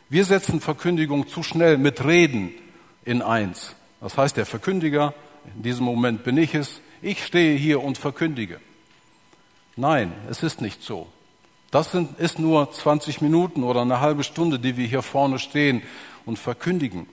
Wir 0.10 0.26
setzen 0.26 0.62
Verkündigung 0.62 1.28
zu 1.28 1.42
schnell 1.42 1.78
mit 1.78 2.06
Reden 2.06 2.52
in 3.04 3.22
eins. 3.22 3.76
Das 4.00 4.18
heißt, 4.18 4.38
der 4.38 4.46
Verkündiger, 4.46 5.14
in 5.56 5.64
diesem 5.64 5.86
Moment 5.86 6.24
bin 6.24 6.38
ich 6.38 6.54
es, 6.54 6.82
ich 7.02 7.26
stehe 7.26 7.58
hier 7.58 7.84
und 7.84 7.98
verkündige. 7.98 8.60
Nein, 9.76 10.14
es 10.30 10.44
ist 10.44 10.62
nicht 10.62 10.84
so. 10.84 11.08
Das 11.72 11.92
sind, 11.92 12.20
ist 12.20 12.38
nur 12.38 12.72
20 12.72 13.22
Minuten 13.22 13.64
oder 13.64 13.82
eine 13.82 14.00
halbe 14.00 14.24
Stunde, 14.24 14.60
die 14.60 14.78
wir 14.78 14.86
hier 14.86 15.02
vorne 15.02 15.40
stehen 15.40 15.82
und 16.26 16.38
verkündigen. 16.38 17.08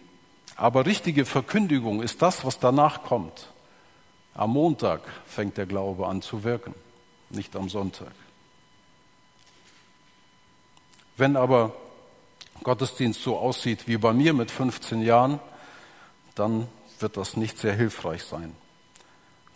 Aber 0.56 0.84
richtige 0.84 1.24
Verkündigung 1.24 2.02
ist 2.02 2.20
das, 2.20 2.44
was 2.44 2.58
danach 2.58 3.02
kommt. 3.02 3.48
Am 4.34 4.50
Montag 4.50 5.00
fängt 5.24 5.56
der 5.56 5.64
Glaube 5.64 6.06
an 6.06 6.20
zu 6.20 6.44
wirken, 6.44 6.74
nicht 7.30 7.54
am 7.56 7.68
Sonntag. 7.68 8.12
Wenn 11.16 11.36
aber 11.36 11.74
Gottesdienst 12.62 13.22
so 13.22 13.38
aussieht 13.38 13.86
wie 13.86 13.96
bei 13.96 14.12
mir 14.12 14.32
mit 14.32 14.50
15 14.50 15.02
Jahren, 15.02 15.40
dann 16.34 16.68
wird 16.98 17.16
das 17.16 17.36
nicht 17.36 17.58
sehr 17.58 17.74
hilfreich 17.74 18.24
sein. 18.24 18.54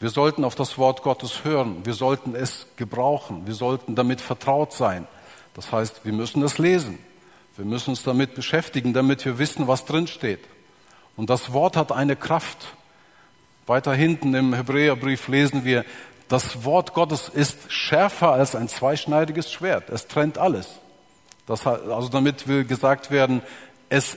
Wir 0.01 0.11
sollten 0.11 0.45
auf 0.45 0.55
das 0.55 0.77
Wort 0.77 1.03
Gottes 1.03 1.45
hören, 1.45 1.87
wir 1.87 1.95
sollten 1.95 2.35
es 2.35 2.67
gebrauchen, 2.77 3.47
wir 3.47 3.55
sollten 3.55 3.95
damit 3.95 4.21
vertraut 4.21 4.73
sein. 4.73 5.07
Das 5.55 5.73
heißt, 5.73 6.05
wir 6.05 6.13
müssen 6.13 6.43
es 6.43 6.59
lesen, 6.59 6.99
wir 7.57 7.65
müssen 7.65 7.91
uns 7.91 8.03
damit 8.03 8.35
beschäftigen, 8.35 8.93
damit 8.93 9.25
wir 9.25 9.39
wissen, 9.39 9.69
was 9.69 9.85
drin 9.85 10.07
steht. 10.07 10.41
Und 11.17 11.31
das 11.31 11.53
Wort 11.53 11.77
hat 11.77 11.93
eine 11.93 12.17
Kraft. 12.17 12.75
Weiter 13.67 13.95
hinten 13.95 14.35
im 14.35 14.53
Hebräerbrief 14.53 15.29
lesen 15.29 15.65
wir, 15.65 15.85
das 16.29 16.65
Wort 16.65 16.95
Gottes 16.95 17.29
ist 17.29 17.71
schärfer 17.71 18.33
als 18.33 18.55
ein 18.55 18.69
zweischneidiges 18.69 19.53
Schwert. 19.53 19.91
Es 19.91 20.07
trennt 20.07 20.39
alles. 20.39 20.81
Das, 21.47 21.67
also 21.67 22.09
damit 22.09 22.49
will 22.49 22.65
gesagt 22.65 23.11
werden, 23.11 23.43
es 23.89 24.17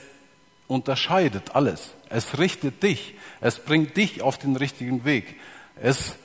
unterscheidet 0.66 1.54
alles. 1.54 1.92
Es 2.08 2.38
richtet 2.38 2.82
dich. 2.82 3.14
Es 3.40 3.58
bringt 3.58 3.96
dich 3.96 4.22
auf 4.22 4.38
den 4.38 4.56
richtigen 4.56 5.04
Weg. 5.04 5.36
Es 5.76 6.16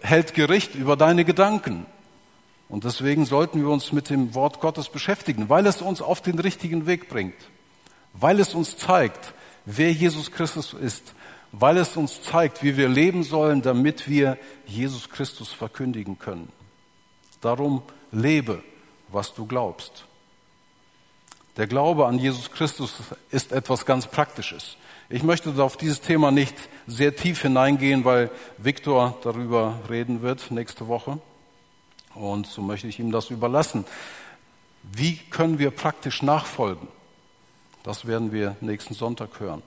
hält 0.00 0.34
Gericht 0.34 0.74
über 0.74 0.96
deine 0.96 1.24
Gedanken. 1.24 1.86
Und 2.68 2.84
deswegen 2.84 3.26
sollten 3.26 3.60
wir 3.60 3.68
uns 3.68 3.92
mit 3.92 4.08
dem 4.08 4.34
Wort 4.34 4.60
Gottes 4.60 4.88
beschäftigen, 4.88 5.48
weil 5.50 5.66
es 5.66 5.82
uns 5.82 6.00
auf 6.00 6.22
den 6.22 6.38
richtigen 6.38 6.86
Weg 6.86 7.10
bringt, 7.10 7.34
weil 8.14 8.40
es 8.40 8.54
uns 8.54 8.78
zeigt, 8.78 9.34
wer 9.66 9.92
Jesus 9.92 10.30
Christus 10.30 10.72
ist, 10.72 11.12
weil 11.52 11.76
es 11.76 11.96
uns 11.96 12.22
zeigt, 12.22 12.62
wie 12.62 12.76
wir 12.76 12.88
leben 12.88 13.22
sollen, 13.22 13.62
damit 13.62 14.08
wir 14.08 14.38
Jesus 14.66 15.10
Christus 15.10 15.52
verkündigen 15.52 16.18
können. 16.18 16.50
Darum 17.40 17.82
lebe, 18.10 18.62
was 19.08 19.34
du 19.34 19.46
glaubst. 19.46 20.06
Der 21.58 21.66
Glaube 21.66 22.06
an 22.06 22.18
Jesus 22.18 22.50
Christus 22.50 22.94
ist 23.30 23.52
etwas 23.52 23.84
ganz 23.84 24.06
Praktisches. 24.06 24.78
Ich 25.10 25.22
möchte 25.22 25.62
auf 25.62 25.76
dieses 25.76 26.00
Thema 26.00 26.30
nicht 26.30 26.56
sehr 26.86 27.14
tief 27.14 27.42
hineingehen, 27.42 28.06
weil 28.06 28.30
Viktor 28.56 29.18
darüber 29.22 29.78
reden 29.90 30.22
wird 30.22 30.50
nächste 30.50 30.88
Woche. 30.88 31.18
Und 32.14 32.46
so 32.46 32.62
möchte 32.62 32.86
ich 32.86 32.98
ihm 32.98 33.12
das 33.12 33.28
überlassen. 33.28 33.84
Wie 34.82 35.16
können 35.16 35.58
wir 35.58 35.70
praktisch 35.70 36.22
nachfolgen? 36.22 36.88
Das 37.82 38.06
werden 38.06 38.32
wir 38.32 38.56
nächsten 38.62 38.94
Sonntag 38.94 39.38
hören. 39.38 39.62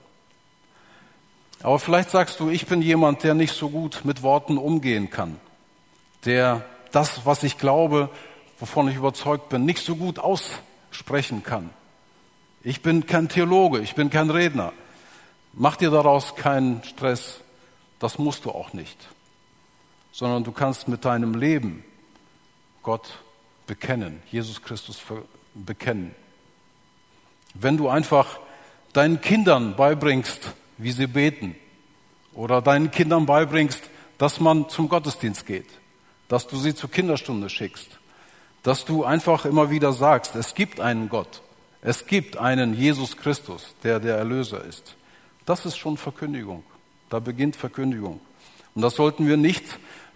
Aber 1.62 1.78
vielleicht 1.78 2.10
sagst 2.10 2.40
du, 2.40 2.50
ich 2.50 2.66
bin 2.66 2.82
jemand, 2.82 3.24
der 3.24 3.34
nicht 3.34 3.54
so 3.54 3.70
gut 3.70 4.02
mit 4.04 4.22
Worten 4.22 4.58
umgehen 4.58 5.10
kann, 5.10 5.38
der 6.24 6.64
das, 6.92 7.26
was 7.26 7.42
ich 7.42 7.58
glaube, 7.58 8.10
wovon 8.58 8.88
ich 8.88 8.96
überzeugt 8.96 9.48
bin, 9.48 9.64
nicht 9.64 9.84
so 9.84 9.96
gut 9.96 10.18
aussprechen 10.18 11.42
kann. 11.42 11.70
Ich 12.62 12.82
bin 12.82 13.06
kein 13.06 13.28
Theologe, 13.28 13.80
ich 13.80 13.94
bin 13.94 14.10
kein 14.10 14.30
Redner. 14.30 14.72
Mach 15.52 15.76
dir 15.76 15.90
daraus 15.90 16.34
keinen 16.36 16.82
Stress. 16.84 17.40
Das 17.98 18.18
musst 18.18 18.44
du 18.44 18.50
auch 18.50 18.72
nicht. 18.72 18.98
Sondern 20.12 20.44
du 20.44 20.52
kannst 20.52 20.88
mit 20.88 21.04
deinem 21.04 21.34
Leben 21.34 21.84
Gott 22.82 23.18
bekennen, 23.66 24.22
Jesus 24.30 24.62
Christus 24.62 25.00
bekennen. 25.54 26.14
Wenn 27.54 27.76
du 27.76 27.88
einfach 27.88 28.38
deinen 28.92 29.20
Kindern 29.20 29.76
beibringst, 29.76 30.52
wie 30.78 30.92
sie 30.92 31.06
beten, 31.06 31.54
oder 32.34 32.60
deinen 32.60 32.90
Kindern 32.90 33.26
beibringst, 33.26 33.82
dass 34.18 34.40
man 34.40 34.68
zum 34.68 34.88
Gottesdienst 34.88 35.46
geht, 35.46 35.66
dass 36.28 36.46
du 36.46 36.56
sie 36.56 36.74
zur 36.74 36.90
Kinderstunde 36.90 37.48
schickst, 37.48 37.98
dass 38.62 38.84
du 38.84 39.04
einfach 39.04 39.44
immer 39.44 39.70
wieder 39.70 39.92
sagst, 39.92 40.36
es 40.36 40.54
gibt 40.54 40.80
einen 40.80 41.08
Gott, 41.08 41.42
es 41.82 42.06
gibt 42.06 42.36
einen 42.36 42.74
Jesus 42.74 43.16
Christus, 43.16 43.74
der 43.82 44.00
der 44.00 44.16
Erlöser 44.16 44.64
ist. 44.64 44.96
Das 45.46 45.64
ist 45.64 45.76
schon 45.76 45.96
Verkündigung. 45.96 46.64
Da 47.08 47.20
beginnt 47.20 47.54
Verkündigung. 47.54 48.20
Und 48.74 48.82
das 48.82 48.96
sollten 48.96 49.28
wir 49.28 49.36
nicht 49.36 49.64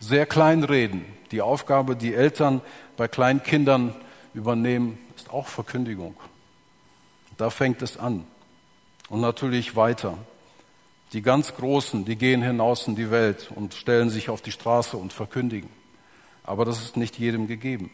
sehr 0.01 0.27
klein 0.27 0.65
reden. 0.65 1.05
Die 1.31 1.41
Aufgabe, 1.41 1.95
die 1.95 2.15
Eltern 2.15 2.61
bei 2.97 3.07
kleinen 3.07 3.43
Kindern 3.43 3.95
übernehmen, 4.35 4.99
ist 5.17 5.31
auch 5.31 5.47
Verkündigung. 5.47 6.17
Da 7.37 7.51
fängt 7.51 7.81
es 7.83 7.97
an. 7.97 8.27
Und 9.09 9.21
natürlich 9.21 9.77
weiter. 9.77 10.19
Die 11.13 11.23
ganz 11.23 11.55
Großen, 11.57 12.05
die 12.05 12.17
gehen 12.17 12.43
hinaus 12.43 12.87
in 12.87 12.95
die 12.95 13.11
Welt 13.11 13.51
und 13.55 13.75
stellen 13.75 14.11
sich 14.11 14.31
auf 14.31 14.43
die 14.43 14.53
Straße 14.53 14.97
und 14.97 15.13
verkündigen. 15.13 15.69
Aber 16.45 16.65
das 16.65 16.83
ist 16.83 16.97
nicht 16.97 17.19
jedem 17.19 17.47
gegeben. 17.47 17.91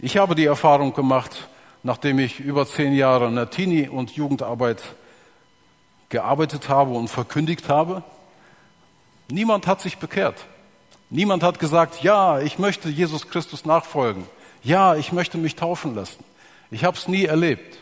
Ich 0.00 0.16
habe 0.16 0.34
die 0.34 0.44
Erfahrung 0.44 0.94
gemacht, 0.94 1.48
nachdem 1.82 2.18
ich 2.18 2.40
über 2.40 2.66
zehn 2.66 2.92
Jahre 2.94 3.28
in 3.28 3.36
der 3.36 3.50
Teenie- 3.50 3.88
und 3.88 4.10
Jugendarbeit 4.12 4.82
gearbeitet 6.08 6.68
habe 6.68 6.92
und 6.92 7.08
verkündigt 7.08 7.68
habe. 7.68 8.02
Niemand 9.28 9.66
hat 9.66 9.80
sich 9.80 9.98
bekehrt. 9.98 10.46
Niemand 11.08 11.42
hat 11.42 11.58
gesagt, 11.58 12.02
ja, 12.02 12.40
ich 12.40 12.58
möchte 12.58 12.88
Jesus 12.88 13.28
Christus 13.28 13.64
nachfolgen. 13.64 14.24
Ja, 14.62 14.94
ich 14.94 15.12
möchte 15.12 15.38
mich 15.38 15.56
taufen 15.56 15.94
lassen. 15.94 16.22
Ich 16.70 16.84
habe 16.84 16.96
es 16.96 17.08
nie 17.08 17.24
erlebt. 17.24 17.78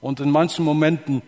Und 0.00 0.20
in 0.20 0.30
manchen 0.30 0.64
Momenten 0.64 1.22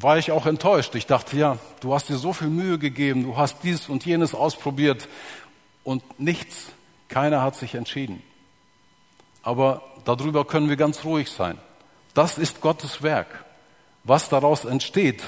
war 0.00 0.18
ich 0.18 0.30
auch 0.30 0.46
enttäuscht. 0.46 0.94
Ich 0.94 1.06
dachte, 1.06 1.36
ja, 1.36 1.58
du 1.80 1.94
hast 1.94 2.08
dir 2.08 2.16
so 2.16 2.32
viel 2.32 2.48
Mühe 2.48 2.78
gegeben, 2.78 3.24
du 3.24 3.36
hast 3.36 3.62
dies 3.62 3.88
und 3.88 4.04
jenes 4.04 4.34
ausprobiert 4.34 5.08
und 5.84 6.02
nichts, 6.20 6.70
keiner 7.08 7.42
hat 7.42 7.56
sich 7.56 7.74
entschieden. 7.74 8.22
Aber 9.42 9.82
darüber 10.04 10.44
können 10.44 10.68
wir 10.68 10.76
ganz 10.76 11.04
ruhig 11.04 11.30
sein. 11.30 11.58
Das 12.14 12.38
ist 12.38 12.60
Gottes 12.60 13.02
Werk. 13.02 13.44
Was 14.04 14.28
daraus 14.28 14.64
entsteht, 14.64 15.22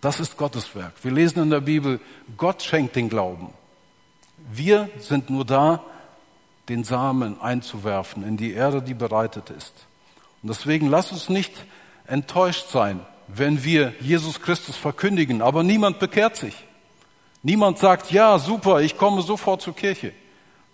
das 0.00 0.20
ist 0.20 0.36
Gottes 0.36 0.74
Werk. 0.74 0.92
Wir 1.02 1.10
lesen 1.10 1.42
in 1.42 1.50
der 1.50 1.60
Bibel, 1.60 2.00
Gott 2.36 2.62
schenkt 2.62 2.96
den 2.96 3.08
Glauben. 3.08 3.52
Wir 4.50 4.88
sind 4.98 5.30
nur 5.30 5.44
da, 5.44 5.82
den 6.68 6.84
Samen 6.84 7.40
einzuwerfen 7.40 8.22
in 8.22 8.36
die 8.36 8.52
Erde, 8.52 8.82
die 8.82 8.94
bereitet 8.94 9.50
ist. 9.50 9.86
Und 10.42 10.48
deswegen 10.48 10.88
lass 10.88 11.12
uns 11.12 11.28
nicht 11.28 11.52
enttäuscht 12.06 12.68
sein, 12.68 13.00
wenn 13.28 13.64
wir 13.64 13.92
Jesus 14.00 14.40
Christus 14.40 14.76
verkündigen, 14.76 15.42
aber 15.42 15.62
niemand 15.62 15.98
bekehrt 15.98 16.36
sich. 16.36 16.54
Niemand 17.42 17.78
sagt, 17.78 18.10
ja, 18.10 18.38
super, 18.38 18.80
ich 18.80 18.96
komme 18.96 19.22
sofort 19.22 19.62
zur 19.62 19.74
Kirche. 19.74 20.12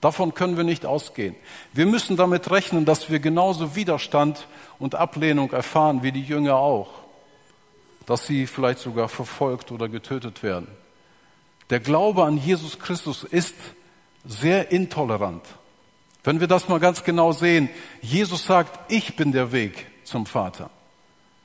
Davon 0.00 0.34
können 0.34 0.56
wir 0.56 0.64
nicht 0.64 0.84
ausgehen. 0.84 1.36
Wir 1.72 1.86
müssen 1.86 2.16
damit 2.16 2.50
rechnen, 2.50 2.84
dass 2.84 3.08
wir 3.08 3.20
genauso 3.20 3.76
Widerstand 3.76 4.48
und 4.78 4.94
Ablehnung 4.94 5.52
erfahren 5.52 6.02
wie 6.02 6.12
die 6.12 6.22
Jünger 6.22 6.56
auch. 6.56 6.90
Dass 8.06 8.26
sie 8.26 8.46
vielleicht 8.46 8.80
sogar 8.80 9.08
verfolgt 9.08 9.70
oder 9.70 9.88
getötet 9.88 10.42
werden. 10.42 10.66
Der 11.70 11.78
Glaube 11.78 12.24
an 12.24 12.36
Jesus 12.36 12.80
Christus 12.80 13.22
ist 13.22 13.54
sehr 14.24 14.72
intolerant. 14.72 15.44
Wenn 16.24 16.40
wir 16.40 16.48
das 16.48 16.68
mal 16.68 16.80
ganz 16.80 17.04
genau 17.04 17.32
sehen, 17.32 17.68
Jesus 18.00 18.44
sagt, 18.44 18.90
ich 18.90 19.14
bin 19.16 19.30
der 19.32 19.52
Weg 19.52 19.86
zum 20.04 20.26
Vater. 20.26 20.70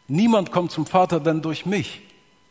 Niemand 0.07 0.51
kommt 0.51 0.71
zum 0.71 0.85
Vater 0.85 1.19
denn 1.19 1.41
durch 1.41 1.65
mich. 1.65 2.01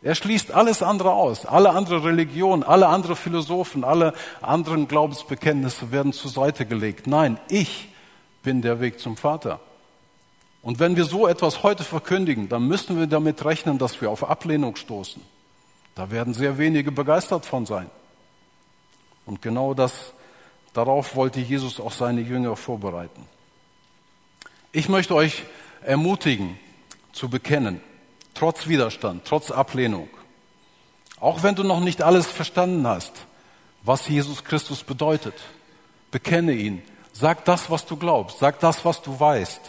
Er 0.02 0.14
schließt 0.14 0.52
alles 0.52 0.82
andere 0.82 1.12
aus. 1.12 1.46
Alle 1.46 1.70
andere 1.70 2.04
Religionen, 2.04 2.62
alle 2.62 2.88
andere 2.88 3.16
Philosophen, 3.16 3.82
alle 3.82 4.12
anderen 4.42 4.88
Glaubensbekenntnisse 4.88 5.90
werden 5.90 6.12
zur 6.12 6.30
Seite 6.30 6.66
gelegt. 6.66 7.06
Nein, 7.06 7.38
ich 7.48 7.88
bin 8.42 8.62
der 8.62 8.80
Weg 8.80 9.00
zum 9.00 9.16
Vater. 9.16 9.60
Und 10.62 10.78
wenn 10.80 10.96
wir 10.96 11.04
so 11.04 11.26
etwas 11.26 11.62
heute 11.62 11.84
verkündigen, 11.84 12.48
dann 12.48 12.66
müssen 12.66 12.98
wir 12.98 13.06
damit 13.06 13.44
rechnen, 13.44 13.78
dass 13.78 14.00
wir 14.00 14.10
auf 14.10 14.28
Ablehnung 14.28 14.76
stoßen. 14.76 15.22
Da 15.94 16.10
werden 16.10 16.34
sehr 16.34 16.58
wenige 16.58 16.92
begeistert 16.92 17.46
von 17.46 17.66
sein. 17.66 17.90
Und 19.24 19.42
genau 19.42 19.74
das 19.74 20.12
Darauf 20.76 21.16
wollte 21.16 21.40
Jesus 21.40 21.80
auch 21.80 21.92
seine 21.92 22.20
Jünger 22.20 22.54
vorbereiten. 22.54 23.26
Ich 24.72 24.90
möchte 24.90 25.14
euch 25.14 25.44
ermutigen, 25.80 26.58
zu 27.16 27.28
bekennen, 27.28 27.80
trotz 28.34 28.68
Widerstand, 28.68 29.24
trotz 29.24 29.50
Ablehnung. 29.50 30.08
Auch 31.18 31.42
wenn 31.42 31.54
du 31.54 31.64
noch 31.64 31.80
nicht 31.80 32.02
alles 32.02 32.26
verstanden 32.26 32.86
hast, 32.86 33.12
was 33.82 34.06
Jesus 34.06 34.44
Christus 34.44 34.84
bedeutet, 34.84 35.34
bekenne 36.10 36.52
ihn. 36.52 36.82
Sag 37.12 37.46
das, 37.46 37.70
was 37.70 37.86
du 37.86 37.96
glaubst. 37.96 38.38
Sag 38.38 38.60
das, 38.60 38.84
was 38.84 39.00
du 39.00 39.18
weißt. 39.18 39.60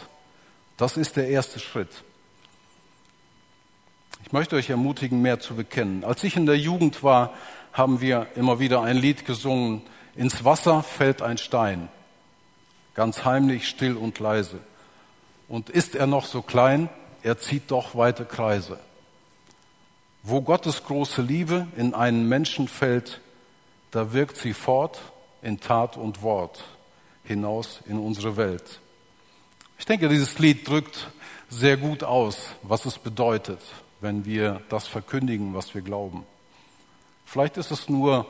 Das 0.76 0.98
ist 0.98 1.16
der 1.16 1.30
erste 1.30 1.60
Schritt. 1.60 2.04
Ich 4.26 4.34
möchte 4.34 4.58
euch 4.58 4.70
ermutigen, 4.70 5.22
mehr 5.22 5.40
zu 5.40 5.56
bekennen. 5.56 6.04
Als 6.04 6.26
ich 6.26 6.36
in 6.36 6.46
der 6.46 6.58
Jugend 6.58 7.02
war, 7.02 7.34
haben 7.72 8.02
wir 8.02 8.28
immer 8.36 8.60
wieder 8.60 8.82
ein 8.82 8.98
Lied 8.98 9.26
gesungen, 9.26 9.84
ins 10.16 10.44
Wasser 10.44 10.84
fällt 10.84 11.22
ein 11.22 11.38
Stein, 11.38 11.88
ganz 12.94 13.24
heimlich, 13.24 13.68
still 13.70 13.96
und 13.96 14.20
leise. 14.20 14.60
Und 15.48 15.70
ist 15.70 15.96
er 15.96 16.08
noch 16.08 16.26
so 16.26 16.42
klein, 16.42 16.90
er 17.28 17.38
zieht 17.38 17.72
doch 17.72 17.94
weite 17.94 18.24
Kreise. 18.24 18.80
Wo 20.24 20.42
Gottes 20.42 20.86
große 20.86 21.22
Liebe 21.22 21.68
in 21.76 21.94
einen 21.94 22.30
Menschen 22.30 22.70
fällt, 22.70 23.20
da 23.92 24.14
wirkt 24.14 24.38
sie 24.38 24.54
fort 24.54 25.02
in 25.42 25.60
Tat 25.60 25.98
und 25.98 26.22
Wort 26.22 26.64
hinaus 27.26 27.82
in 27.86 28.00
unsere 28.00 28.38
Welt. 28.38 28.80
Ich 29.78 29.86
denke, 29.86 30.08
dieses 30.08 30.40
Lied 30.40 30.66
drückt 30.70 31.10
sehr 31.50 31.76
gut 31.76 32.02
aus, 32.02 32.52
was 32.64 32.86
es 32.86 32.98
bedeutet, 32.98 33.60
wenn 34.00 34.24
wir 34.24 34.62
das 34.70 34.88
verkündigen, 34.88 35.54
was 35.54 35.76
wir 35.76 35.82
glauben. 35.82 36.24
Vielleicht 37.26 37.58
ist 37.58 37.72
es 37.72 37.90
nur 37.90 38.26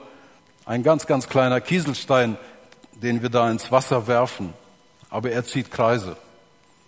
ein 0.65 0.81
ganz, 0.81 1.05
ganz 1.05 1.29
kleiner 1.29 1.61
Kieselstein, 1.61 2.35
den 2.93 3.21
wir 3.21 3.29
da 3.29 3.49
ins 3.51 3.71
Wasser 3.71 4.07
werfen. 4.07 4.55
Aber 5.11 5.29
er 5.29 5.45
zieht 5.45 5.69
Kreise. 5.69 6.17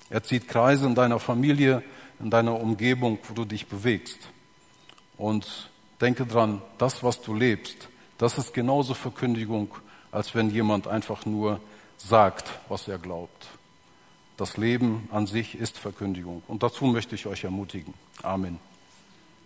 Er 0.09 0.23
zieht 0.23 0.47
Kreise 0.47 0.87
in 0.87 0.95
deiner 0.95 1.19
Familie, 1.19 1.83
in 2.19 2.29
deiner 2.29 2.59
Umgebung, 2.59 3.17
wo 3.27 3.33
du 3.33 3.45
dich 3.45 3.67
bewegst. 3.67 4.29
Und 5.17 5.69
denke 6.01 6.25
dran, 6.25 6.61
das, 6.77 7.03
was 7.03 7.21
du 7.21 7.33
lebst, 7.33 7.89
das 8.17 8.37
ist 8.37 8.53
genauso 8.53 8.93
Verkündigung, 8.93 9.73
als 10.11 10.35
wenn 10.35 10.49
jemand 10.49 10.87
einfach 10.87 11.25
nur 11.25 11.59
sagt, 11.97 12.51
was 12.67 12.87
er 12.87 12.97
glaubt. 12.97 13.47
Das 14.37 14.57
Leben 14.57 15.07
an 15.11 15.27
sich 15.27 15.55
ist 15.55 15.77
Verkündigung. 15.77 16.43
Und 16.47 16.63
dazu 16.63 16.85
möchte 16.85 17.15
ich 17.15 17.25
euch 17.25 17.43
ermutigen. 17.43 17.93
Amen. 18.23 18.68